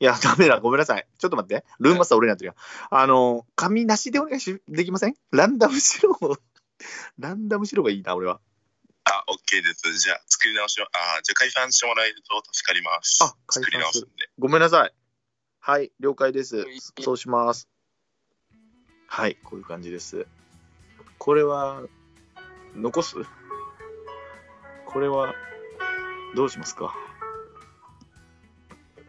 [0.00, 0.60] いや、ダメだ。
[0.60, 1.06] ごめんなさい。
[1.18, 1.64] ちょっと待って。
[1.78, 2.54] ルームマスター俺になってるよ。
[2.90, 5.14] あの、紙なしでお願いし、できません？
[5.30, 6.18] ランダムしろ。
[7.18, 8.40] ランダムしろがいいな、俺は。
[9.04, 9.98] あ、OK です。
[9.98, 10.88] じゃあ、作り直しを、あ、
[11.22, 13.22] じゃあ解散してもらえると助かります。
[13.22, 14.30] あ解散作り直すんで。
[14.38, 14.94] ごめんなさい。
[15.60, 16.64] はい、了解です。
[17.00, 17.68] そうします。
[19.06, 20.26] はい、こういう感じです。
[21.18, 21.82] これは、
[22.74, 23.16] 残す？
[24.86, 25.34] これは、
[26.34, 26.94] どうしますか？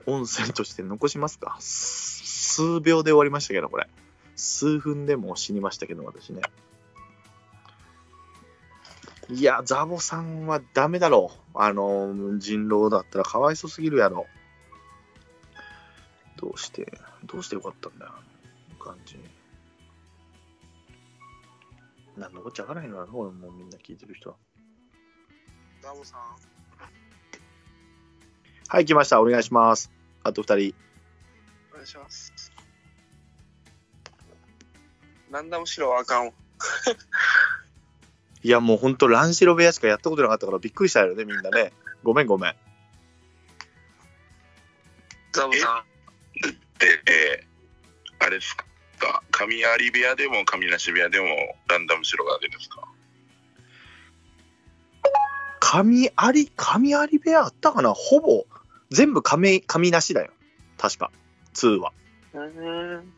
[0.05, 1.57] 音声として残しますか？
[1.59, 3.87] 数秒で終わりましたけど、これ。
[4.35, 6.41] 数分でも死にましたけど、私ね。
[9.29, 11.57] いや、ザボさんはダメだろう。
[11.57, 14.25] あの、人狼だったらかわいそすぎるやろ。
[16.37, 16.91] どうして、
[17.25, 18.11] どうしてよかったんだよ、
[18.83, 19.17] 感じ。
[22.17, 24.35] なんのこっちゃわからへんのやろ、俺もうみんな聞いてる人は。
[25.81, 26.19] ザボさん。
[28.73, 29.19] はい、来ました。
[29.19, 29.91] お願いします。
[30.23, 30.73] あと二人。
[31.73, 32.31] お願いします。
[35.29, 36.31] ランダムしろはあかんわ。
[38.43, 41.73] いや、もうほんと、ランシロ部屋しかやったことなかったからびっくりしたよね、みんなね。
[42.01, 42.55] ごめん、ごめん。
[45.33, 45.83] ザボさ
[46.79, 47.51] で、えー
[48.23, 48.63] あれですか、
[49.31, 52.87] 神有部屋でも神無し部屋でもランダム白が出るんですか？
[55.59, 56.11] 神有、
[56.55, 57.93] 神有部屋あったかな？
[57.95, 58.45] ほぼ、
[58.91, 60.31] 全部神、神なしだよ。
[60.77, 61.11] 確か。
[61.53, 61.93] 2は。
[62.33, 62.37] ん。
[62.37, 63.13] うーん。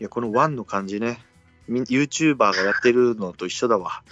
[0.00, 1.20] いや、この1の感じね。
[1.68, 4.02] YouTuber がやってるのと一緒だわ。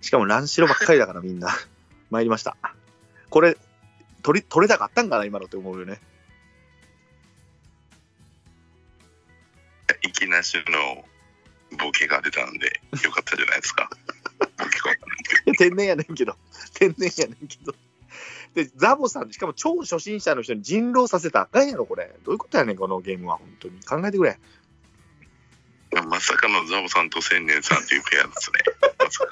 [0.00, 1.50] しかも乱白ばっかりだからみんな。
[2.10, 2.56] 参りました。
[3.28, 3.58] これ、
[4.22, 6.00] 取り、取れたかったんかな今のって思うよね。
[10.02, 11.04] 息なしの
[11.78, 13.90] ボケが出たんでよかったじゃないですか。
[15.58, 16.36] 天然やねんけど。
[16.74, 17.74] 天然やねんけど。
[18.54, 22.14] で、ザボさん、しかも超初心者の人に人狼させたらあかんやろ、これ。
[22.24, 23.36] どういうことやねん、このゲームは。
[23.36, 23.80] 本当に。
[23.84, 24.38] 考えてくれ。
[26.08, 28.58] まさかのザボさんと千年さんというペアですね。
[28.98, 29.30] まさか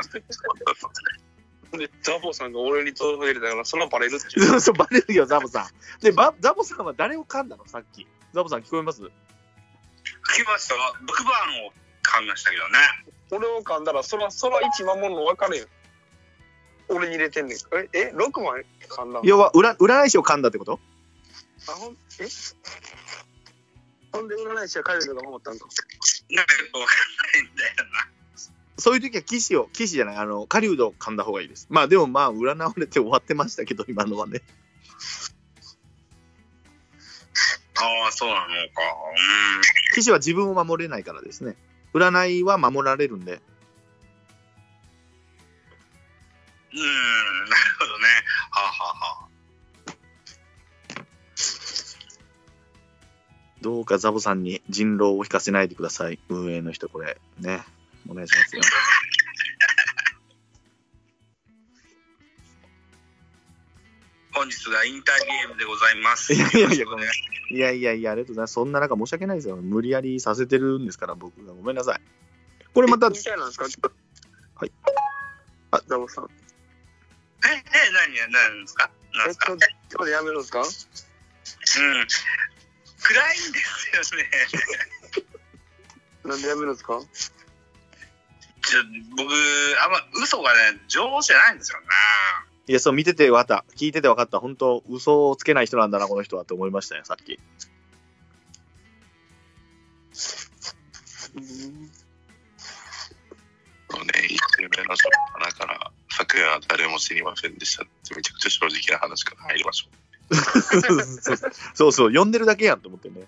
[1.73, 4.61] ので、ザボさんが俺に投票入れたから、そのバレるってい そうう。
[4.61, 6.01] そう、バレるよ、ザボさん。
[6.01, 7.67] で、ばザボさんは誰を噛んだの？
[7.67, 8.07] さっき。
[8.33, 9.03] ザボさん聞こえます？
[9.03, 11.73] 聞きました6番を
[12.03, 12.79] 噛みましたけどね。
[13.31, 15.67] 俺を噛んだら、そら、そら一守るの分かるよ。
[16.89, 17.57] 俺に入れてんねん。
[17.57, 20.79] え、え、6番噛んだ要は、占占い師を噛んだってこと？
[21.69, 21.97] あ、ほん、え？
[24.13, 25.67] ほんで占い師は帰るとか思ったんか？
[26.31, 28.09] なんかよくわかんないんだよな。
[28.77, 31.67] そういう時は騎士を、騎士じゃない、あの、狩人を噛んだ方がいいです。
[31.71, 34.43] まあでもまあ、占われて終わってましたけど、今のはね。
[37.77, 38.53] ああ、そうなのか。
[38.53, 39.63] うん。
[39.95, 41.57] 騎士は自分を守れないからですね。
[41.95, 43.41] 占いは守られるんで。
[46.73, 46.91] うん、なる
[47.79, 48.07] ほどね。
[48.51, 49.29] はあ、はあはあ、
[53.63, 56.19] どうかザボさんに人狼を引かせないでください。
[56.29, 57.17] 運営の人、これ。
[57.39, 57.63] ね。
[58.09, 58.63] お願いしますよ。
[64.35, 66.35] 本日がインターゲームでございます。
[66.35, 66.87] いやいやいや。
[67.51, 68.55] いやいやいや、ありがとうございます。
[68.55, 69.57] そんな中申し訳ないですよ。
[69.57, 71.53] 無理やりさせてるんですから、僕が。
[71.53, 72.01] ごめんなさい。
[72.75, 73.91] これまた、みたいなんですか？
[74.57, 74.73] はい。
[75.71, 76.25] あ、ザボさん。
[76.25, 76.29] え、
[77.49, 77.63] え、
[77.93, 78.91] 何、何ですか？
[79.15, 79.47] 何えっですか？
[79.47, 79.59] と、
[79.93, 80.61] 今日でやめるんですか？
[80.61, 80.67] うん。
[83.03, 83.59] 暗いんで
[84.03, 84.31] すよね。
[86.25, 86.99] なんでやめるんですか？
[88.63, 88.83] ちょ
[89.17, 89.31] 僕、
[89.85, 91.87] あんま嘘がね、上手じゃないんですよね。
[92.67, 93.65] いや、そう、見てて分かった。
[93.77, 94.41] 聞いてて分かった。
[94.41, 97.39] 本当嘘をつけない人なんだな、この人はって思いましたよ、さっき。
[101.37, 101.91] うん
[103.95, 109.89] そうね、一周目の初っ端から、昨夜は誰も知りませんでしたってめちゃくちゃ正直な話から入りましょ
[111.75, 113.27] そうそう、呼んでるだけやんと思ってね。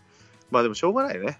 [0.50, 1.38] まあでもしょうがないね。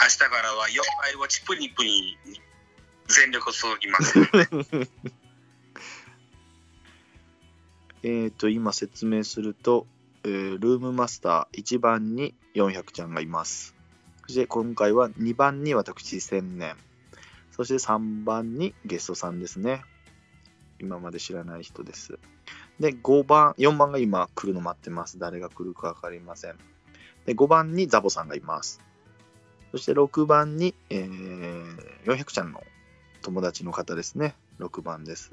[0.00, 2.40] 明日からは妖怪ウォッチプニプニに
[3.12, 4.18] 全力を注ぎます。
[8.02, 9.86] えっと、今説明すると、
[10.24, 13.76] えールームマスター1番に400ちゃんがいます。
[14.22, 16.76] そして今回は2番に私1000年。
[17.50, 19.84] そして3番にゲストさんですね。
[20.80, 22.18] 今まで知らない人です。
[22.80, 25.18] で、5番、4番が今来るの待ってます。
[25.18, 26.56] 誰が来るか分かりません。
[27.26, 28.80] で、5番にザボさんがいます。
[29.70, 32.62] そして6番に、えー400ちゃんの
[33.22, 34.34] 友達の方ですね。
[34.58, 35.30] 6番です。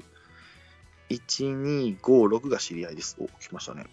[1.10, 3.16] 1256が知り合いです。
[3.18, 3.86] お、来ましたね。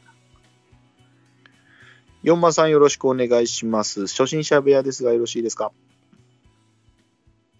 [2.23, 4.07] 4番さんよろしくお願いします。
[4.07, 5.71] 初心者部屋ですがよろしいですか？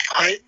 [0.10, 0.42] はい。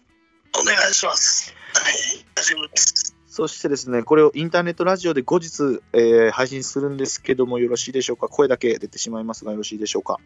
[0.60, 1.54] お願いします。
[1.74, 1.94] はい。
[2.36, 3.16] 大丈夫です。
[3.28, 8.28] そしてですね、これをインターネットラジオで後日、えー配信するんですけどもよろしいでしょうか？
[8.28, 10.20] 声だけ出てしまいますがよろしいでしょうか？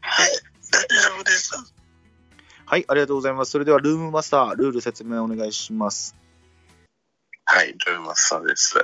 [0.00, 0.30] はい。
[0.70, 1.74] 大丈夫です。
[2.66, 3.50] はい、ありがとうございます。
[3.50, 6.16] それではルームマスター、ルール説明お願いします。
[6.18, 6.24] う。
[7.44, 8.78] はい、ルーマスターです。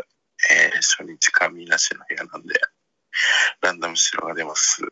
[0.51, 2.61] えー、初日神なしの部屋なんで、
[3.63, 4.83] ランダム白が出ます。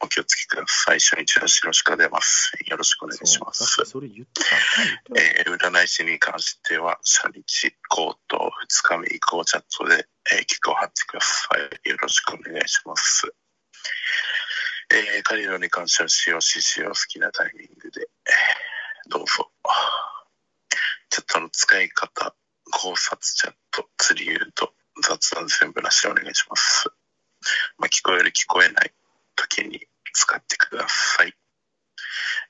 [0.00, 1.00] お気をつけください。
[1.00, 2.70] 初日は白しか出ません。
[2.70, 3.84] よろしくお願いします。
[3.84, 11.48] それ言ってたえー占い師に関しては、初日、口頭、二日目以降、チャットで、えー、結果を貼ってくださ
[11.84, 11.88] い。
[11.88, 13.32] よろしくお願いします。
[14.90, 18.08] えー、カリロに関しては、使用し、使用好きなタイミングで、
[19.08, 19.50] どうぞ。
[21.10, 22.34] チャットの使い方、
[22.70, 24.72] 考察チャット、釣り言うと、
[25.02, 26.88] 雑談全部なしでお願いします。
[27.78, 28.92] まあ、聞こえる、聞こえない
[29.34, 31.34] 時に使ってください。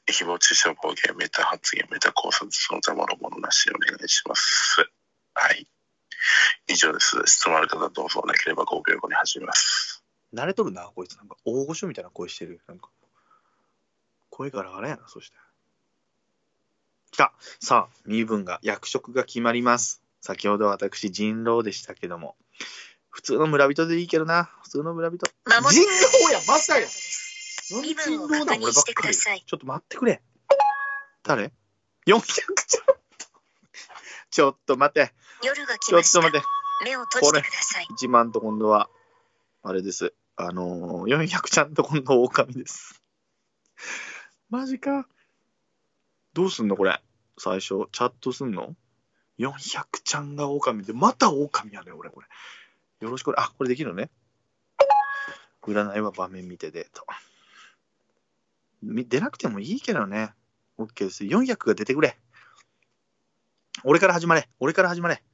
[0.09, 4.89] 誹謗中傷暴言、メタ発言、メタ考察、その他もろものなしでお願いします。
[5.34, 5.66] はい。
[6.68, 7.16] 以上です。
[7.26, 9.95] 質問ある方どうぞなければ5秒後に始めます。
[10.35, 11.16] 慣れとるな、こいつ。
[11.16, 12.61] なんか大御所みたいな声してる。
[12.66, 12.91] なんか
[14.31, 15.37] 声ガラガラやな、そして。
[17.11, 17.33] 来た。
[17.61, 20.03] さあ、身分が、役職が決まります。
[20.20, 22.37] 先ほど私、人狼でしたけども。
[23.09, 24.51] 普通の村人でいいけどな。
[24.62, 25.18] 普通の村人。
[25.18, 26.87] 人狼や、まさや。
[27.70, 29.43] 身分を確認してください。
[29.47, 30.20] ちょっと待ってくれ。
[31.22, 31.53] 誰
[32.07, 32.45] ?400 ちょ
[32.83, 33.27] っと。
[34.31, 35.14] ちょっと待って。
[35.43, 36.47] 夜が来ちょっと待って。
[36.85, 37.87] 目を閉じてください。
[37.95, 38.91] 一万と今度は、
[39.68, 40.14] あれです。
[40.36, 43.02] あのー、400ちゃんと今度狼です。
[44.48, 45.08] マジか。
[46.34, 47.02] どうすんのこれ？
[47.36, 48.76] 最初、チャットすんの
[49.40, 52.28] ?400 ちゃんが狼で、また狼やね俺、これ。
[53.00, 54.08] よろしく、あ、これできるのね。
[55.62, 57.04] 占いは場面見てで、と。
[58.84, 60.32] み出なくてもいいけどね。
[60.78, 61.24] OK です。
[61.24, 62.16] 400が出てくれ。
[63.82, 64.48] 俺から始まれ。
[64.60, 65.24] 俺から始まれ。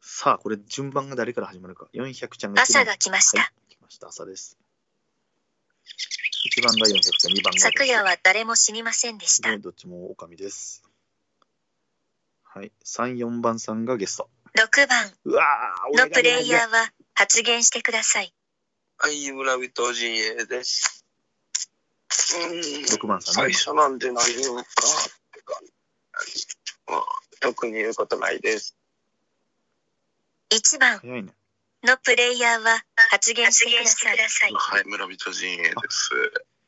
[0.00, 1.88] さあ、これ順番が誰から始まるか。
[1.92, 3.40] 400ちゃんが朝が来ました。
[3.40, 4.08] はい、来ました。
[4.08, 4.56] 朝です。
[6.56, 7.60] 1番が400ちゃん、2番が。
[7.60, 9.50] 昨夜は誰も死にませんでした。
[9.50, 10.82] ね、どっちも狼です。
[12.44, 12.72] はい。
[12.84, 14.30] 3、4番さんがゲスト。
[14.56, 15.12] 6番
[15.92, 18.32] のプレイヤーは発言してください。
[18.98, 21.04] はい、村人陣営です。
[22.34, 22.60] うん。
[22.60, 23.52] 6番さんね。
[23.52, 24.64] 最初なんで何言うかっ
[25.32, 27.04] て感あ、
[27.40, 28.75] 特に言うことないです。
[30.50, 31.32] 1番早いね。
[31.82, 34.52] のプレイヤーは発言してください。
[34.52, 36.10] はい、村人陣営です。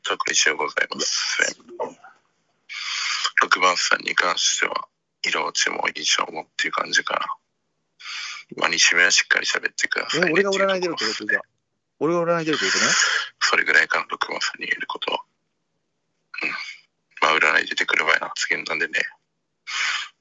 [0.03, 1.55] 特にしようございません。
[3.41, 4.87] 6番さんに関しては、
[5.23, 7.25] 色落ちも印象もっていう感じかな。
[8.57, 10.31] まあ、2週目はしっかり喋ってください、え、ね。
[10.31, 11.41] 俺が占い出るっていうとことじゃあ。
[11.99, 12.91] 俺が占い出るってことね。
[13.41, 15.23] それぐらいかな、6番さんに言えることは。
[16.43, 16.49] うん。
[17.21, 18.99] まあ、占い出てくる前の発言なんでね。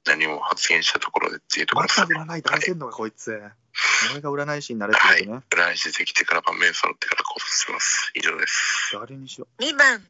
[0.09, 2.25] 何も発言したところでっていうところまたですね。
[2.25, 3.41] 占い出せんのか、こいつ。
[4.13, 5.43] 俺が占い師になれってことね。
[5.51, 8.11] 占い師出てきてから番名揃ってから考察します。
[8.15, 8.91] 以上です。
[8.99, 10.03] 誰にしよ2番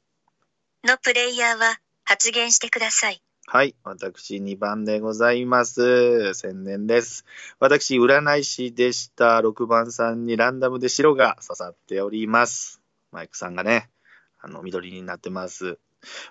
[0.85, 3.17] のプレイヤーは発言してください。
[3.17, 3.51] う。
[3.51, 3.75] はい。
[3.83, 6.33] 私2番でございます。
[6.35, 7.25] 宣伝です。
[7.59, 9.41] 私、占い師でした。
[9.41, 12.81] 6番さんにランダムで白が刺さっております。
[13.11, 13.91] マイクさんがね、
[14.41, 15.79] あの、緑になってます。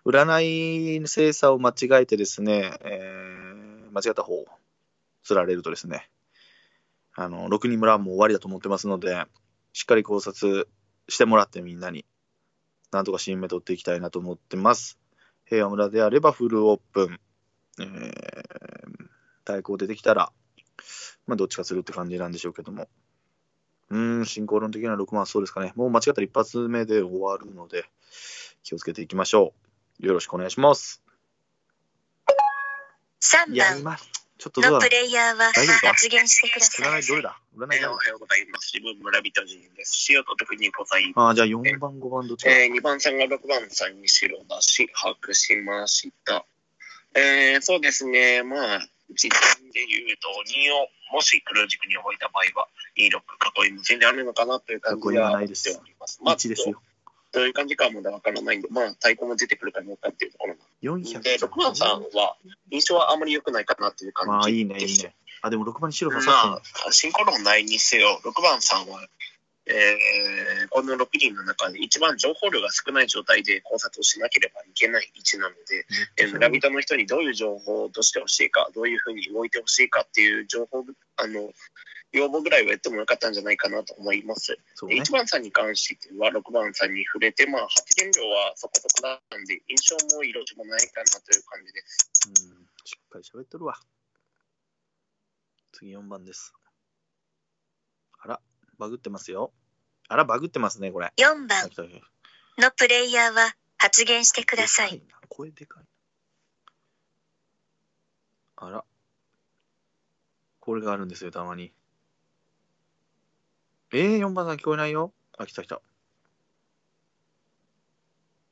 [0.05, 4.45] 占い精査を間違えてですね、えー、間違った方を、
[5.24, 6.09] 釣られるとですね、
[7.13, 9.26] あの、6人村はもう終わりだと思ってますので、
[9.74, 10.70] しっかり考察
[11.09, 12.05] してもらってみんなに、
[12.91, 14.97] なんとか新芽取っていきたいなと思ってます。
[15.45, 17.20] 平和村であればフルオープン、
[17.80, 19.07] えー、
[19.43, 20.32] 対抗出てきたら、
[21.26, 22.88] まあ、どっちかするって感じなんでしょうけども。
[23.89, 25.74] うん、進行論的な6番はそうですかね。
[25.76, 27.86] もう間違ったら一発目で終わるので、
[28.64, 29.53] 気をつけていきましょ
[30.01, 30.05] う。
[30.05, 31.01] よろしくお願いします。
[33.22, 33.97] 3いや、番今、
[34.38, 37.01] ちょっとどうだのプレイヤーは大丈夫か発言してください。
[37.01, 37.39] 占いどれだ？
[37.58, 38.72] 占いえーおだはようございます。
[38.74, 40.08] 自分村人人です。
[40.14, 42.51] 塩と特にございああ、じゃあ4番、5番どっちか。
[42.51, 46.45] えー、2番さんが6番さんに白出し、把握しました。
[47.16, 56.20] えー、そうですね、まあ、実践で言うと、2をもし黒軸に置いた場合は、26囲いも全然あるのかなという感じですおります。
[56.22, 56.82] まあ、1ですよ。
[57.32, 61.22] どういう感じかはまだわからないんで、まあ、太鼓も出てくるかどうかっていうところなん400。
[61.22, 62.38] で、6番さんは、
[62.72, 65.16] 印象はあまり良くないかなっていう感じまあ、いいね、いいね。
[65.42, 69.08] あ、でも6番に白刺さってんまあ、進行論ないにせよ、6番さんは、
[69.70, 75.86] えー、この6人の中で一番情報量が少ない状態で考察をしなければいけない位置なので、
[76.18, 80.86] えー村人の人にどういう情報としてほしいか、どういうふうに動いてほしいかっていう情報、
[81.18, 81.52] あの、
[82.18, 84.51] 要望ぐらいはやってもよかったんじゃないかなと思います。
[84.51, 85.11] ねで1。
[85.11, 92.09] 番さんに関しては、6番さんに触れて、まあ、発言量はそこそこなんで、印象も色地もないかなという感じです。
[92.28, 93.80] うん、しっかり喋っとるわ。
[95.74, 96.53] 次4番です。
[98.20, 98.41] あら、
[98.80, 99.53] バグってますよ。
[100.07, 101.13] あら、バグってますね、これ。
[101.18, 101.70] 4あ番
[102.57, 104.91] のプレイヤーは発言してくたださい。
[104.91, 105.89] でかな声でかいな。
[108.68, 108.86] あら。
[110.59, 111.72] これがあるんですよ、たまに。
[113.94, 115.14] えー、4番さん聞こえないよ。
[115.38, 115.82] あ、来た来た。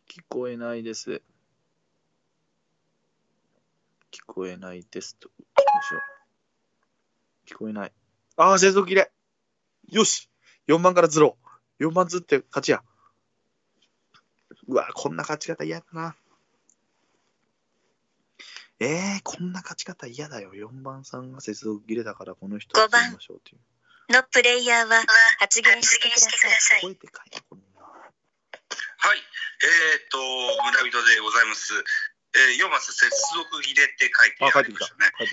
[0.08, 1.22] 聞こえないです。
[4.12, 5.28] 聞こえないですと。
[5.28, 7.50] どうしよう。
[7.54, 7.92] 聞こえない。
[8.38, 9.12] ああ、製造切れ。
[9.90, 10.30] よし
[10.68, 11.38] !4 番からずろ
[11.80, 11.84] う。
[11.86, 12.82] 4番ずって勝ちや。
[14.68, 16.16] うわ、こんな勝ち方嫌だな。
[18.80, 20.54] えー、こんな勝ち方嫌だよ。
[20.54, 23.60] 4番さんが接続切れだからこの人を切りましょうっていう。
[24.10, 25.04] のプレイヤーは
[25.40, 26.12] 発言してく
[26.44, 26.86] ださい。
[26.86, 26.92] は
[29.14, 29.18] い、
[29.62, 30.18] えっ、と、
[30.64, 31.74] 村人でございます。
[32.36, 35.12] えー、4番接続切れって書いてあ、りましたね。。
[35.20, 35.28] えー、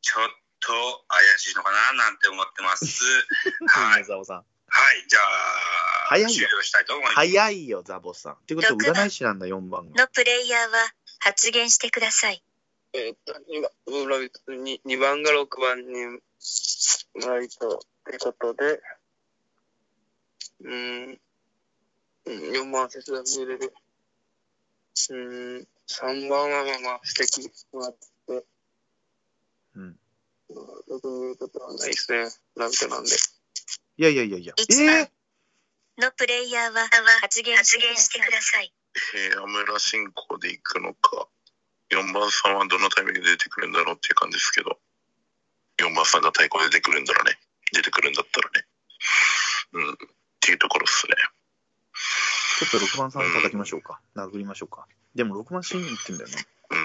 [0.00, 0.28] ちょっ
[0.60, 3.02] と怪しいのかななんて思ってます。
[3.66, 4.44] はい、ザボさん。
[4.68, 5.22] はい、じゃあ、
[6.08, 7.14] 早いよ終了したいと思います。
[7.14, 8.32] 早いよ、ザボさん。
[8.34, 10.02] ってことは占い師なんだ、4番が。
[10.02, 12.42] のプレイヤーは発言してください。
[12.92, 16.20] えーっと、2番、村人に、2番が6番に、
[17.14, 17.78] 村人っ
[18.10, 18.80] てことで、
[20.60, 21.20] うーん、
[22.26, 23.72] うん4番は切断入れる。
[25.10, 28.44] うーん、3番はまあまあ指摘もらって、
[29.74, 29.96] うん。
[30.88, 32.28] 僕に言うことはないですね。
[32.54, 33.10] 村人なんで。
[33.98, 34.54] いやいやいやいや。
[34.56, 35.10] 一番え
[35.98, 36.80] のプレイヤーは
[37.22, 38.72] 発言してください。
[39.12, 41.28] 平野村進行で行くのか、
[41.90, 44.78] 4番さんはどのタイミングで出てくるんだろうっていう感じですけど、
[45.96, 47.38] 4番さんが太鼓で出てくるんだらね、
[47.72, 48.66] 出てくるんだったらね、
[49.72, 49.96] うん、っ
[50.40, 51.14] ていうところっすね。
[52.60, 53.98] ー、ちょっと6番さん叩きましょうか。
[54.14, 54.86] 殴りましょうか。
[55.14, 56.36] でも6番死に行ってんだよな。
[56.70, 56.78] うー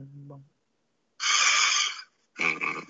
[0.00, 0.42] ん、4番。
[2.38, 2.88] うん、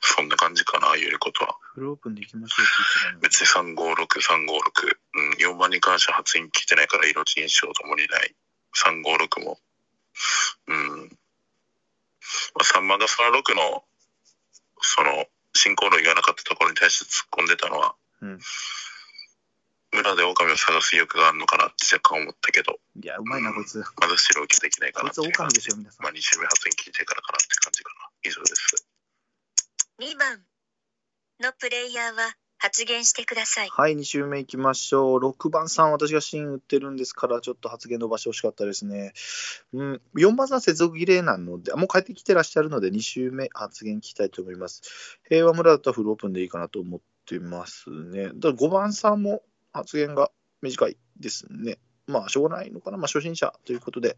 [0.00, 1.58] そんな感じかな、言えることは。
[1.74, 3.20] フルオープンで行きましょうって言ってたのに。
[3.20, 8.34] 別に356、356、うん、4番に関しては発言聞いてないから色地印象ともにない。
[8.74, 9.58] 356も。
[10.68, 11.15] うん。
[12.54, 13.84] まあ、3番がその6の、
[14.80, 18.40] その、進行論言わなかったところに対して突っ込んでたのは、うん
[19.92, 23.78] 村で狼を探す意欲があるのかなって若干思ったけど、いや、うまいな、こいつ。
[24.00, 26.12] まだ白受けできないかこないっていつ狼でしょ、皆さんまあ、。
[26.12, 28.10] 2週目発言聞いてからかなって感じかな。
[28.22, 28.86] 以上です。
[29.98, 30.44] 2番
[31.40, 33.68] のプレイヤーは発言してください。
[33.70, 35.18] はい、2周目いきましょう。
[35.18, 39.12] 6番さん、私が芯打ってるんですから、ちょっと発言伸ばしてほしかったですね。
[39.72, 44.82] うん、4番さん、接続儀礼なので、もう帰ってきてらっしゃるので、2周目発言聞きたいと思います。
[45.28, 48.30] 平和村だったらフルオープンでいいかなと思ってますね。
[48.34, 49.42] だ5番さんも
[49.72, 50.30] 発言が
[50.62, 51.78] 短いですね。
[52.06, 52.96] まあ、しょうがないのかな。
[52.96, 54.16] まあ、初心者ということで、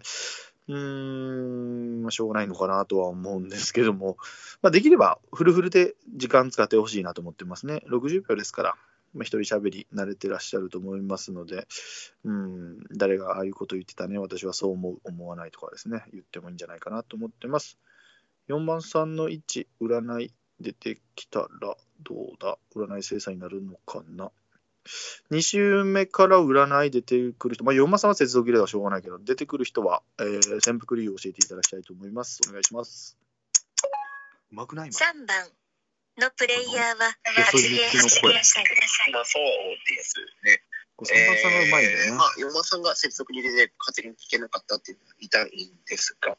[0.69, 4.19] うーん、まあ、しょうがないのかなとは思うんですけども、
[4.63, 7.83] まあ、できればフルフルで時間使ってほしいなと思ってますね。
[7.91, 8.75] 60秒ですから、
[9.15, 11.67] まあ、一人喋り慣れてらっしゃると思いますので、
[12.25, 17.79] うん、誰がああいうこと言ってたね、私はそう思う、思わないとかですね、言ってもいいんじゃないかなと思ってます。
[18.49, 22.59] 4番さんの位置、占い出てきたらどうだ？
[22.75, 24.31] 占い精査になるのかな？
[25.31, 32.41] 2週目から占い出てくる人、まあ、4番さんは接続切れはしょうがないけど、出てくる人は、えー、潜伏理由を教えていただきたいと思います。
[32.49, 33.17] お願いします。
[34.51, 34.91] うまくない？
[34.91, 35.49] 今3番
[36.19, 38.65] のプレイヤーは発言してください。
[39.13, 39.43] まあそう
[39.97, 40.15] です
[40.45, 40.63] ね。
[40.97, 42.05] これ3番さんがうまいんだよね。
[42.07, 46.37] えーまあ、4番さんが接続切れで勝手に聞けなかったっていうのは痛いんですが、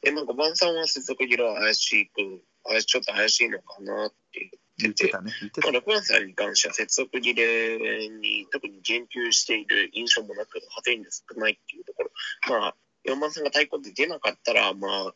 [0.00, 5.32] でまあ、5番さんは接続切れは怪しく、あれちょっと怪しいのかなって言ってて、言ってたね。
[5.42, 5.78] まあ、た。
[5.78, 12.10] 6番さんに関しては接続切れに特に言及している印象もなく、派手に少ないっていうところ、
[12.48, 12.74] まあ、
[13.04, 15.14] 四番さんが対抗で出なかったら、まあ、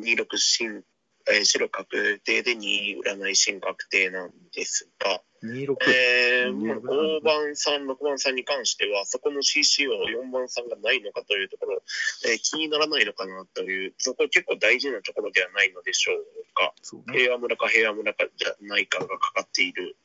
[0.00, 0.82] 2六進、
[1.30, 5.76] えー白確定で2占い進確定なんですが、26。
[5.88, 6.80] えーまあ、26
[7.20, 11.82] 5番さん、6番さんに関しては、そこの CC を4番さんがないのかというところ、
[12.26, 16.72] えー気にならないのかなという、そこ結構大事なところではないのでしょうか。
[16.82, 17.18] そうね。
[17.18, 19.96] 平和村か平和村かじゃないかがかかっている。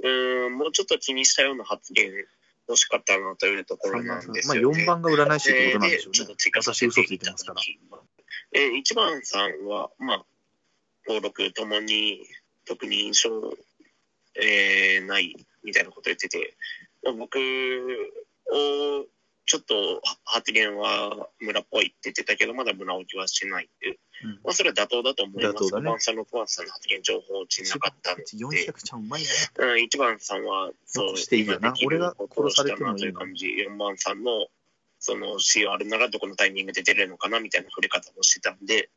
[0.00, 2.10] うーん、もうちょっと気にしたような発言
[2.68, 4.82] 欲しかったなというところ3なんですよ、ね。
[4.82, 6.70] 4番が占い師ってことなんでしょうねでちょっと。
[6.72, 7.60] 嘘つていてますから。
[7.60, 7.78] き
[8.54, 10.24] えー、1番さんは、まあ、
[11.06, 12.20] 登録ともに
[12.64, 13.30] 特に印象、
[14.40, 16.56] えーないみたいなこと言ってて、
[17.04, 19.06] まあ、僕を
[19.44, 23.98] ちょっと発言は村っぽいって言ってたけど、まだ村置きはしないっていう。
[24.24, 25.56] うんまあ、それは妥当だと思います。
[25.56, 28.24] 妥当だね5番さん、6番さんの発言情報落ちなかったので。
[28.24, 29.28] 400ちゃんうまいね。
[29.58, 34.46] うん、1番さんは、そう残、していいよな俺が殺されたなという感じ、4番さんの、
[35.00, 38.90] その、死あるならどこのタイミングで出れるのかなみたいな触れ方をしてたんで、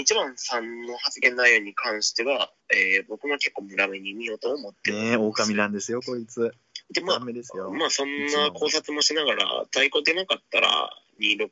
[0.00, 6.52] 1番さんの発言内容に関しては、えー僕も結構村目に見ようと思ってねえ、狼なんですよ、こいつ。
[6.92, 7.68] で、まダメですよ。
[7.68, 10.90] あ、まあ、そんな考察もしながら、太鼓出なかったら、
[11.20, 11.50] 26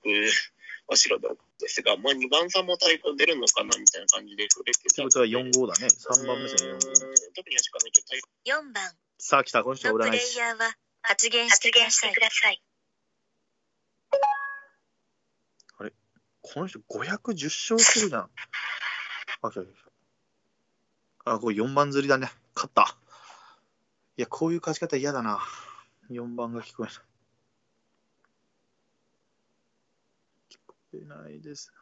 [0.87, 1.29] は白で
[1.61, 5.87] ですが、まあ、2番さんも太鼓出るのかなみたいな感じで触れてたってことは4号だね。
[5.87, 6.81] 3番目線4号。
[7.35, 10.37] 特に足かないけど、太鼓4番さあ来た、この人のプレ占い師。
[10.37, 12.63] イヤーは発言してください。
[16.47, 18.31] この人510勝するじゃん。
[19.41, 19.67] あ、来た来
[21.25, 22.31] たあ、これ4番釣りだね。
[22.55, 22.95] 勝った。
[24.19, 25.41] いや、こういう勝ち方嫌だな。
[26.11, 26.95] 4番が聞こえない。
[30.51, 31.73] 聞こえないです。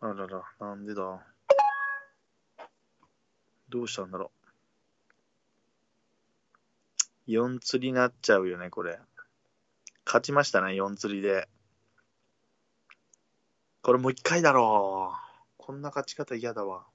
[0.00, 1.24] あらら、なんでだ。
[3.68, 4.32] どうしたんだろ
[7.28, 7.30] う。
[7.30, 8.98] 4釣りになっちゃうよね、これ。
[10.04, 11.48] 勝ちましたね、4釣りで。
[13.86, 15.54] これもう一回だろう。
[15.58, 16.86] こんな勝ち方嫌だわ。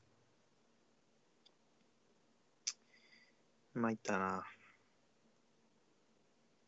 [3.73, 4.43] 参ったな。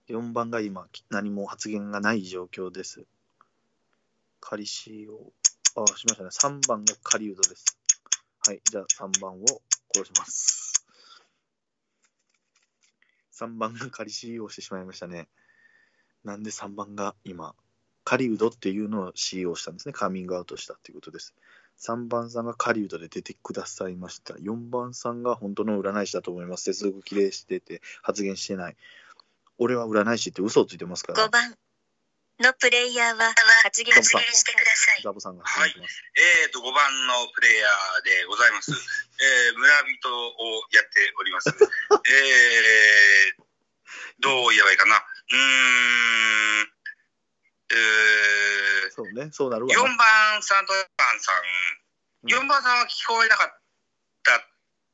[0.08, 3.04] 4番が今、何も発言がない状況です。
[4.40, 5.34] 仮死を、
[5.76, 6.30] あ、しましたね。
[6.30, 7.78] 3番が仮ウドです。
[8.48, 9.46] はい、じゃあ3番を
[9.94, 10.86] 殺します。
[13.34, 15.28] 3番が仮死をしてしまいましたね。
[16.24, 17.56] なんで3番が今、
[18.04, 19.94] 狩人っていうのを使用したんですね。
[19.94, 21.34] カミングアウトしたっていうことです。
[21.80, 24.36] 3番さんが狩人で出てくださいました。
[24.36, 26.64] 4番さんが本当の占い師だと思います。
[26.64, 28.76] 接続きれいしてて発言してない。
[29.58, 31.30] 俺は占い師って嘘をついてますから5。
[31.30, 31.56] 番
[32.40, 33.34] のプレイヤーは
[33.64, 35.02] 発言してください。
[35.04, 36.04] ザボさんが発言してます。
[36.44, 38.72] えーと、5番のプレイヤーでございます。
[39.22, 41.50] えー、村人をやっております。
[41.54, 43.44] えー、
[44.20, 44.98] どう言えばいいかな。
[44.98, 46.73] うーん、
[47.74, 49.96] えー、そうね、そうなるわ4な。
[49.98, 51.44] 番さんと4番さん、
[52.30, 53.60] 4番さんは聞こえなかっ
[54.24, 54.48] た、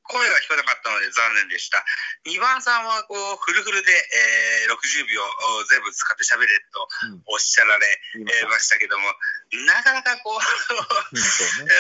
[0.04, 1.86] 声が聞こえなかったので残念でした。
[2.26, 9.06] 2番さんはこうフルフルで、えー、60秒を全部使って喋れとうんおっしゃられ、言いまえーましたけども、
[9.68, 10.36] なかなかこう、
[11.16, 11.72] うん、そうね。
[11.74, 11.76] え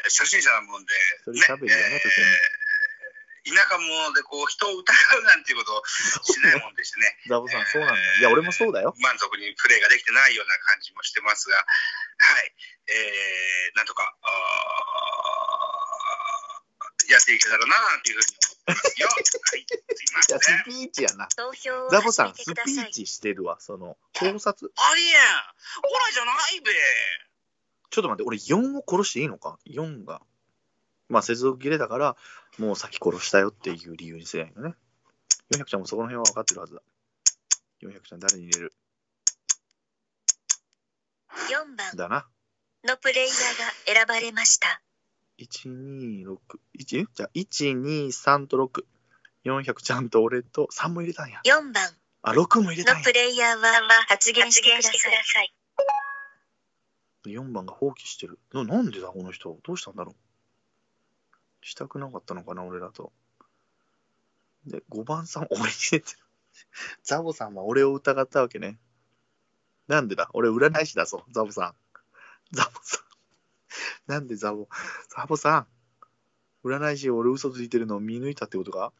[0.00, 0.92] ー、初心者なもんで、
[1.24, 2.02] それ喋るよね。
[2.04, 2.57] えー
[3.44, 5.82] 田舎者でこう人を疑うなんていうことを
[6.24, 8.18] しないもんでしてね、 ザボさん、そうなんだよ。
[8.18, 8.94] いや、俺もそうだよ。
[8.98, 12.52] 満足にプレーができてないような感じもしてますが、はい、
[12.88, 14.14] えー、なんとか、
[17.08, 18.36] やっていけたらなっていうふうに
[18.66, 19.08] 思ってますよ。
[19.08, 20.58] はい、すいません。
[20.58, 21.26] スピーチやな。
[21.36, 22.54] 投票をザボさん、始ス。
[22.64, 23.56] ピーチしてるわ。
[23.60, 24.72] その、考察。
[24.76, 25.18] ありえん。
[25.82, 26.70] ほらじゃないべ。
[27.90, 30.20] ちょっと待って、俺4を殺していいのか ?4 が。
[31.08, 32.16] まあ、接続切れだから、
[32.58, 34.74] もう先殺したよっていう理由にせやんよね。
[35.54, 36.82] 400ちゃんもそこの辺は分かってるはずだ。
[37.82, 38.72] 400ちゃん誰に入れる
[41.50, 42.26] ？4番だな。
[42.84, 44.82] のプレイヤーが選ばれました。
[45.38, 46.38] 1、2、6、
[46.78, 47.06] 1?
[47.14, 48.84] じゃあ、1、2、3と6。
[49.44, 51.40] 400ちゃんと俺と3も入れたんや。
[51.44, 51.90] 4番
[52.22, 53.12] あ、6も入れたんやのプ。
[53.12, 53.66] レイヤーは
[54.08, 55.54] 発言してください。
[57.26, 58.38] 4番が放棄してる。
[58.52, 59.56] ななんでだ、この人。
[59.64, 60.16] どうしたんだろう。
[61.68, 63.12] したくなかったのかな、俺らと。
[64.66, 66.18] で、5番さん、 俺に入れてる。
[67.02, 68.78] ザボさんは俺を疑ったわけね。
[69.86, 70.30] なんでだ？
[70.32, 71.74] 俺占い師だぞ、ザボさん。
[72.52, 74.10] ザボさん。
[74.10, 74.68] なんでザボ、
[75.08, 75.66] ザボさん。
[76.64, 78.92] 占い師俺嘘ついてるのを見抜いたってことか？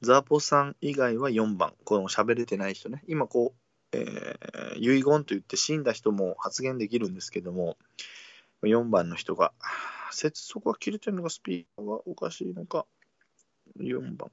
[0.00, 1.74] ザボさん以外は4番。
[1.84, 3.02] この喋れてない人ね。
[3.08, 3.54] 今こ
[3.92, 7.76] う、えー遺言と言って死んだ人も発言できるんですけども、
[8.62, 9.52] 4番の人が、
[10.12, 12.86] 接続が切れてるのか、スピーカーがおかしいのか、
[13.78, 14.30] 4番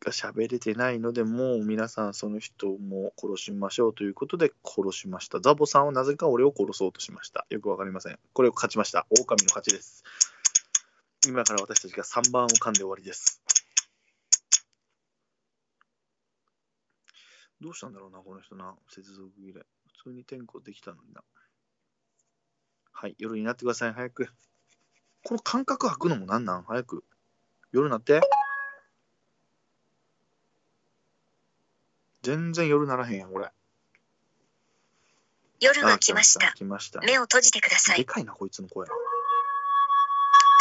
[0.00, 5.40] が喋れてないので、もう皆さんその人も殺しましょうということで殺しました。
[5.40, 7.46] ザボさんはなぜか俺を殺そうとしました。
[7.50, 8.18] よくわかりません。
[8.32, 9.06] これを勝ちました。
[9.10, 10.04] 狼の勝ちです。
[11.26, 13.42] 今から私たちが3番を噛んで終わりです。
[17.60, 18.74] どうしたんだろうな、この人な。
[18.88, 19.66] 接続切れ。
[20.02, 21.22] 普通に転校できたのにな。
[22.92, 24.28] はい、夜になってください、早く。
[25.24, 26.64] この間隔空くのもなんなん？
[26.64, 27.04] 早く。
[27.72, 28.20] 夜になって。
[32.22, 33.50] 全然夜ならへんやん、これ。
[35.60, 36.52] 夜が来ました。
[36.52, 37.00] 来ました。
[37.00, 37.98] 目を閉じてください。
[37.98, 38.86] でかいな、こいつの声。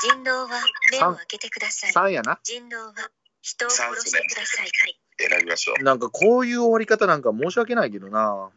[0.01, 0.47] 人狼は
[0.91, 1.91] 目を開けてください。
[1.91, 2.39] 3やな。
[2.43, 2.93] 人狼は
[3.41, 4.71] 人を殺してください。
[5.17, 5.84] 選びましょう。
[5.84, 8.49] なんかこういう終わり方なんか申し訳ないけどな。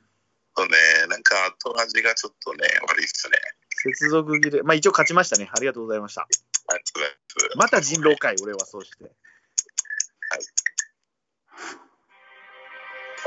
[0.57, 0.77] そうね、
[1.09, 3.39] なんか後味がちょっとね、悪いっすね。
[3.83, 4.63] 接続切れ。
[4.63, 5.51] まあ一応勝ちましたね。
[5.53, 6.23] ありがとうございました。
[6.23, 6.45] ありが
[6.79, 7.59] とうございます。
[7.59, 9.05] また人狼会、俺はそうして。
[9.05, 9.13] はい。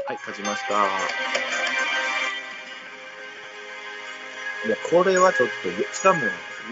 [0.07, 0.73] はい、勝ちました。
[4.65, 6.21] いや、これはちょっと、しかも、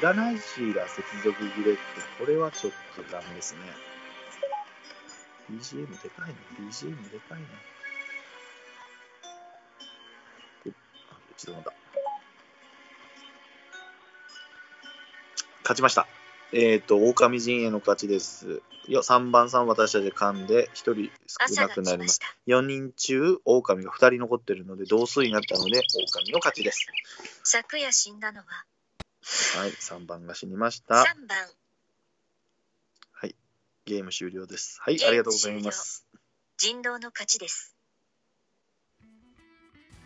[0.02, 1.82] 占い師が接続切れって、
[2.18, 3.60] これはちょっとダメですね。
[5.52, 6.36] BGM でかいな。
[6.58, 7.48] BGM でかいな。
[10.66, 11.83] おあ、ちょっと待った。
[15.64, 16.08] 勝ちました。
[16.52, 18.62] えっ、と、狼陣営の勝ちです。
[18.88, 22.20] よ3番さん私たちで噛んで1人少なくなります。
[22.20, 22.36] 来ました。
[22.48, 26.86] 4人中、狼が2人残ってるので同数になったので、狼の勝ちです。
[27.44, 28.46] 昨夜死んだのは
[29.58, 30.96] はい、3番が死にまし3た。
[30.96, 31.06] 番
[33.14, 33.36] はい、
[33.86, 34.80] ゲーム終了です。
[34.82, 36.06] はい、ありがとうございます。
[36.58, 37.76] 人狼の勝ちです。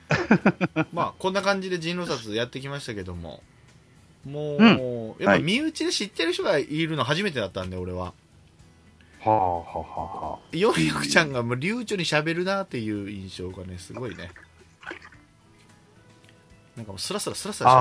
[0.94, 3.44] まあ、こんな感じで人狼殺やってきましたけども、
[4.28, 8.14] もう、うんやっぱ身内で知ってる人がいるの初めてだったんで、俺は。
[9.20, 10.56] はあはあはあはあ。
[10.56, 14.32] ようやくちゃんがもう流暢に喋るなっていう印象がね、すごいね。
[16.76, 17.80] なんかもうスラスラスラスラ喋る。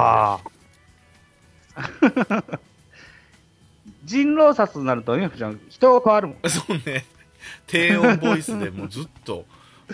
[1.76, 2.60] ああ。
[4.04, 6.38] 人狼殺になると、ね、ちゃん、人が変わるもん。
[6.48, 7.04] そうね。
[7.66, 9.44] 低音ボイスでもうずっと、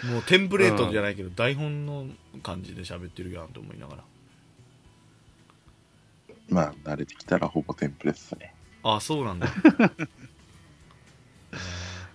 [0.05, 2.07] もうテンプレートじゃないけど、台本の
[2.43, 4.03] 感じで喋ってるやんと思いながら。
[6.49, 8.55] まあ、慣れてきたらほぼテンプレですね。
[8.83, 9.47] ああ、そうなんだ。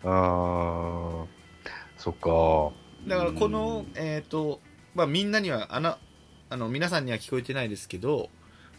[0.04, 1.26] ああ。
[1.98, 2.74] そっか。
[3.08, 4.62] だからこの、えっ、と、
[4.96, 5.98] まあみんなには、あの、
[6.50, 8.30] あの、皆さんには聞こえてないですけど、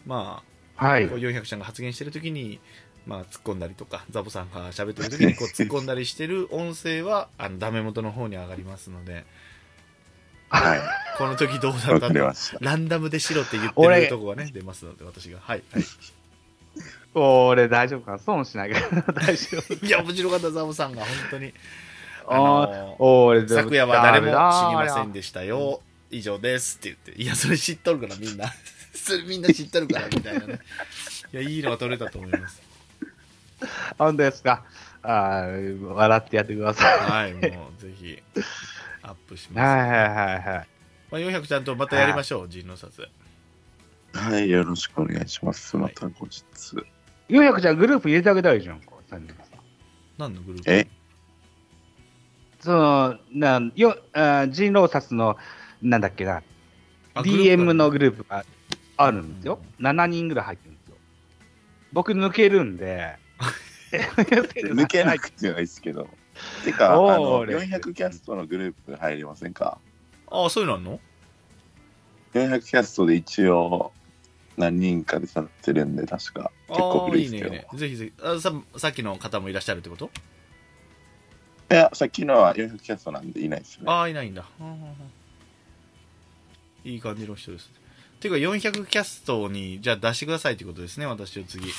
[0.05, 0.43] ま
[0.77, 1.19] あ、はいこう。
[1.19, 2.59] 400ちゃんが発言してるときに、
[3.05, 9.25] まあ、突っ込んだりとか、ザボさんが喋ってるときにこう 突っ込んだりしてる音声は、あの、ダメ元の方に上がりますので、
[10.49, 10.79] はい。
[11.17, 12.07] この時どうだわった？
[12.07, 12.57] とかりました。
[12.61, 15.39] ランダムでしろって言って俺るとこがね、出ますので、私が。
[15.41, 15.63] はい。
[15.71, 15.83] はい、
[17.13, 18.11] 俺大丈夫か？
[18.13, 19.85] な損しないけど、大丈夫。
[19.85, 21.53] いや、面白かった、ザボさんが、本当に。
[22.27, 24.35] ああの俺、昨夜は誰も知り
[24.87, 25.19] ませんで。
[25.19, 25.81] でしたよ。
[26.11, 27.21] 以上ですって言って。
[27.21, 28.51] いや、それ知っとるから、みんな。
[28.93, 30.59] それみんな知っとるから、みたいなね。
[31.33, 32.61] いや、いいのが取れたと思います。
[33.97, 34.63] 本当ですか？
[35.01, 36.99] あー笑ってやってください。
[36.99, 38.21] はい、もう、ぜひ、
[39.09, 39.65] アップします。
[39.65, 40.67] はいはいはいはい。
[41.11, 43.07] まあ、400ちゃんとまたやりましょう、人狼殺。
[44.13, 45.75] はい、よろしくお願いします。
[45.77, 46.43] また後日。
[47.29, 48.81] 400ちゃんグループ入れてあげたらいいじゃん。
[48.81, 49.43] こう三人さ
[50.17, 50.71] 何のグループ？
[50.71, 50.87] え？
[52.59, 55.37] その、なんよあ人狼殺の、
[55.81, 56.43] なんだっけな、
[57.15, 58.45] DM のグループが
[58.97, 59.59] あるんですよ。
[59.79, 60.97] 7人ぐらい入ってるんですよ。
[61.93, 63.17] 僕抜けるんで。
[63.91, 66.07] 抜けなくてはいいですけど。
[66.63, 69.77] てか、あの、そうです400キャストのグループ入りませんか？
[70.27, 70.99] ああ、そういうのあんの
[72.33, 73.91] ?400 キャストで一応、
[74.57, 76.51] 何人かでさってるんで、確か。
[76.67, 77.45] 結構古いですけど。
[77.45, 77.79] いいねいいね。
[77.79, 78.13] ぜひぜひ。
[78.23, 80.11] あささっきの方もいらっしゃるってこと？
[81.71, 83.83] いや、さっきのは400キャストなんでいないですね。
[83.87, 84.45] ああいないんだ。
[86.83, 87.69] いい感じの人です。
[88.19, 91.69] ていうか400キャストにじゃあ出してくださいってことですね私を次。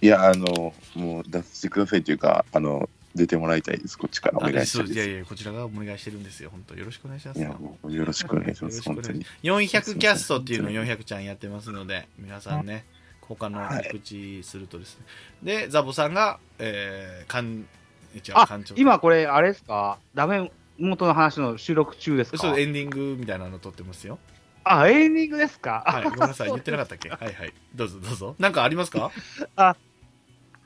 [0.00, 3.96] いや、あの、もう出してくださいというか、あの、出てもらいたいです。
[3.96, 4.94] こっちからお願いしそうます。
[4.94, 6.50] いやいやこちらがお願いしてるんですよ。
[6.50, 7.40] 本当よろしくお願いします。
[7.40, 8.82] いや、もうよろしくお願いします。
[8.82, 9.24] 本当に。
[9.42, 12.84] 400キャストっていうのを400ちゃんやってますので皆さんね
[13.20, 14.98] 他の告知するとです
[15.42, 17.66] ね、でザボさんがえー、かん
[18.14, 19.98] 一応あ館長、今これ、あれですか？
[20.14, 22.38] ダメ元の話の収録中ですか？
[22.38, 24.18] そうエンディングみたいなの撮ってますよ。
[24.64, 25.84] あ、エンディングですか？
[25.86, 27.08] はいごめんなさい言ってなかったっけ？
[27.10, 27.52] はいはい。
[27.74, 28.34] どうぞどうぞ。
[28.38, 29.10] なんかありますか？
[29.56, 29.76] あ、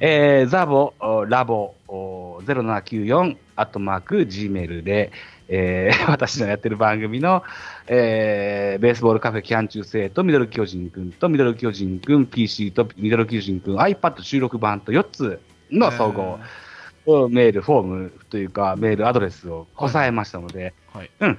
[0.00, 0.94] えー、ザボ、
[1.28, 5.12] ラボ、0794アットマーク Gmail で、
[5.50, 7.42] えー 私のやってる番組の、
[7.86, 15.38] えーベースボールカフェキャン中世とミドル巨人くんとミドル巨人くん PC とミドル巨人くん iPad 収録版と4つ
[15.70, 16.40] の総合、
[17.28, 21.10] メールフォームというか、メールアドレスをこさえましたので、はい。
[21.20, 21.38] うん、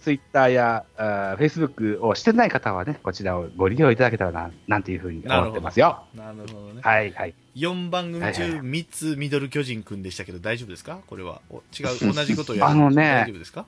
[0.00, 6.04] ツイッターやあーフェイスブックをしてない方はね、こちらをご利用いただけたらな、なんていうふうに思ってますよ。
[6.14, 6.80] なるほどね。
[6.82, 7.34] はいはい。
[7.56, 8.50] 4番組中はいはい。
[8.52, 11.00] はい3つミドル巨人くんでしたけど大丈夫ですか？
[11.06, 11.42] これは。
[11.50, 12.70] お違う同じことをやる。
[12.70, 13.66] あのね大丈夫ですか？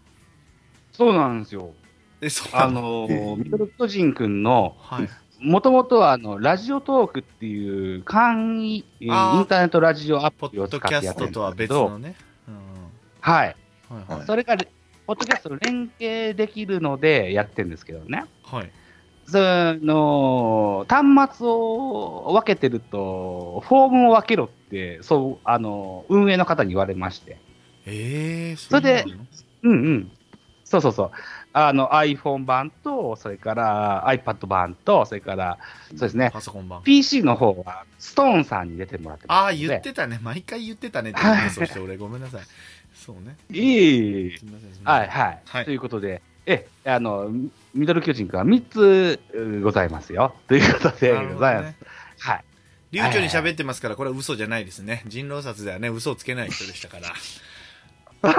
[0.92, 1.72] そうなんですよ。
[2.20, 5.08] えそうなあのーミドル巨人くんの、はい
[5.42, 9.08] もともとはあのラジオトークっていう簡易イン
[9.46, 12.14] ターネットラジオアプリを使ってやってるんですけど、ね、
[12.48, 12.54] うん
[13.20, 13.56] はい。
[13.88, 14.64] はいはいそれから、
[15.06, 18.24] ポッドキャストと連携できるのでやってるんですけどね。
[18.44, 18.70] はい
[19.24, 27.38] その端末を分けてると、フォームを分けろって、そう、あの、運営の方に言われまして。
[27.86, 29.04] ええー、それで
[29.62, 30.10] うんうん。
[30.64, 31.10] そうそうそう。
[31.52, 35.58] あの、iPhone 版と、それから iPad 版と、それから、
[35.90, 36.30] そうですね。
[36.32, 42.42] パソコン版 PC の方は、ストーンさんに出てもらってますああ言ってたね毎回言ってたねって はいそして俺ごめんなさい
[42.94, 45.38] そうねいえいえすみませんはいはい。
[45.46, 47.30] はいということで、え、あの、
[47.74, 50.34] ミドル巨人くんは3つうございますよ。
[50.48, 51.64] ということでございます。
[51.66, 51.76] ね
[52.18, 52.44] はい。
[52.90, 55.02] 流暢に喋ってますから、これは嘘じゃないですね。
[55.06, 57.12] 人狼殺ではね、嘘をつけない人でしたから。
[58.22, 58.32] うん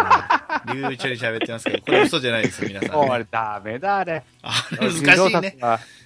[0.65, 3.27] 流暢に喋ってますけど、これは嘘じゃないです、皆さん、これね。
[3.29, 4.23] ダメだ、あれ。
[4.41, 5.03] あ難しい
[5.41, 5.57] ね。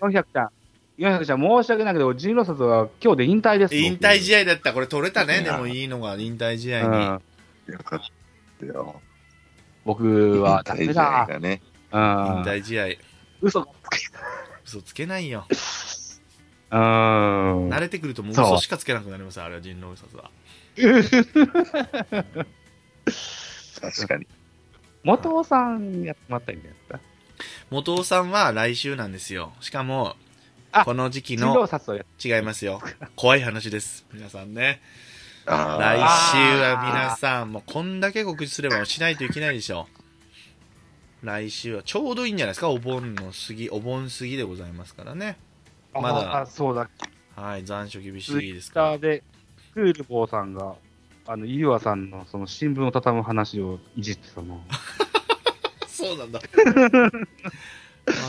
[0.01, 0.49] 400ちゃん。
[0.97, 3.75] 400ちゃん、申し訳ないけど、人狼殺は今日で引退です。
[3.75, 4.73] 引退試合だった。
[4.73, 5.41] これ取れたね。
[5.41, 6.87] でもいいのが引退試合に。
[6.87, 7.21] うん
[7.67, 7.99] よかっ
[8.61, 9.01] たよ。
[9.83, 11.27] 僕はダメだ。
[11.29, 11.61] がね。
[11.91, 12.01] うん。
[12.01, 12.05] 引
[12.43, 12.85] 退試合。
[13.41, 13.67] 嘘が
[14.65, 15.45] 嘘つけないよ。
[16.71, 17.69] うん。
[17.69, 20.31] 慣れてくるともう嘘しかつけなくなります、あれは人狼殺は。
[23.79, 24.27] 確かに。
[25.03, 26.99] 元尾さんやってもらったらいいんじゃないですか？
[27.69, 29.53] 元尾さんは来週なんですよ。
[29.61, 30.15] しかも、
[30.71, 31.67] あこの時期人の
[32.23, 32.81] 違いますよ。
[33.15, 34.05] 怖い話です。
[34.13, 34.81] 皆さんね。
[35.45, 35.97] あ来
[36.31, 39.87] 週は皆さん、もうこんだけ告知すればしないといけないでしょ。
[41.23, 42.69] 来週はちょうどいいんじゃないですか？
[42.69, 45.37] お盆の過ぎ、お盆過ぎでございますからね。
[45.93, 46.89] あまだあ、そうだ。
[47.35, 48.87] はい、残暑厳しツイいですから。
[48.89, 49.23] ッターで、
[49.73, 50.75] クールボーさんが、
[51.27, 54.63] あの、ゆうわさんのその新聞を畳む話をいじってたの。
[55.87, 56.39] そうなんだ。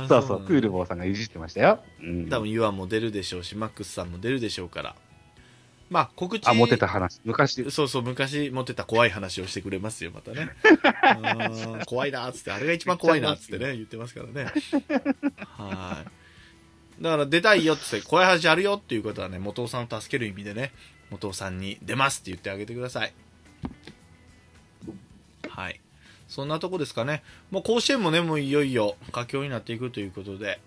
[0.08, 1.82] そうそう、クールボーさんがいじってましたよ。
[2.02, 2.28] うん。
[2.28, 4.96] 多分ユアも出るでしょうし、マックスさんも出るでしょうから。
[5.90, 6.46] まあ、告知。
[6.46, 7.20] あ、モテた話。
[7.24, 7.70] 昔。
[7.70, 10.50] そうそう、昔持ってた怖い話をしてくれますよ、またね。
[11.86, 14.52] 怖いなーっつって、あれが一番怖いなーっつってね、言ってますからね。
[15.38, 16.04] は
[17.00, 17.02] い。
[17.02, 20.72] だから出たいよって、怖い話あるよっていうことはね、元尾さんを助ける意味でね、
[21.10, 23.12] 元尾さんに出ますって言ってあげてください。
[25.48, 25.80] はい。
[26.28, 27.22] そんなとこですかね。
[27.50, 30.60] もう甲子園もね、もういよいよ佳境になっていくということで、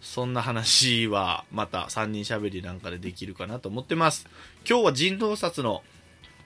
[0.00, 4.26] そんな話はまた3人喋りなんかでできるかなと思ってます。
[4.68, 5.82] 今日は人狼殺の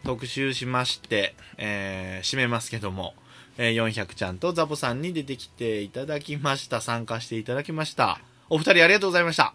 [0.05, 3.15] 特集しまして、えー締めますけども、
[3.59, 6.81] えー400ちゃんとザボさんに出てきていただきました。
[6.81, 8.19] 参加していただきました。
[8.49, 9.55] お二人ありがとうございました。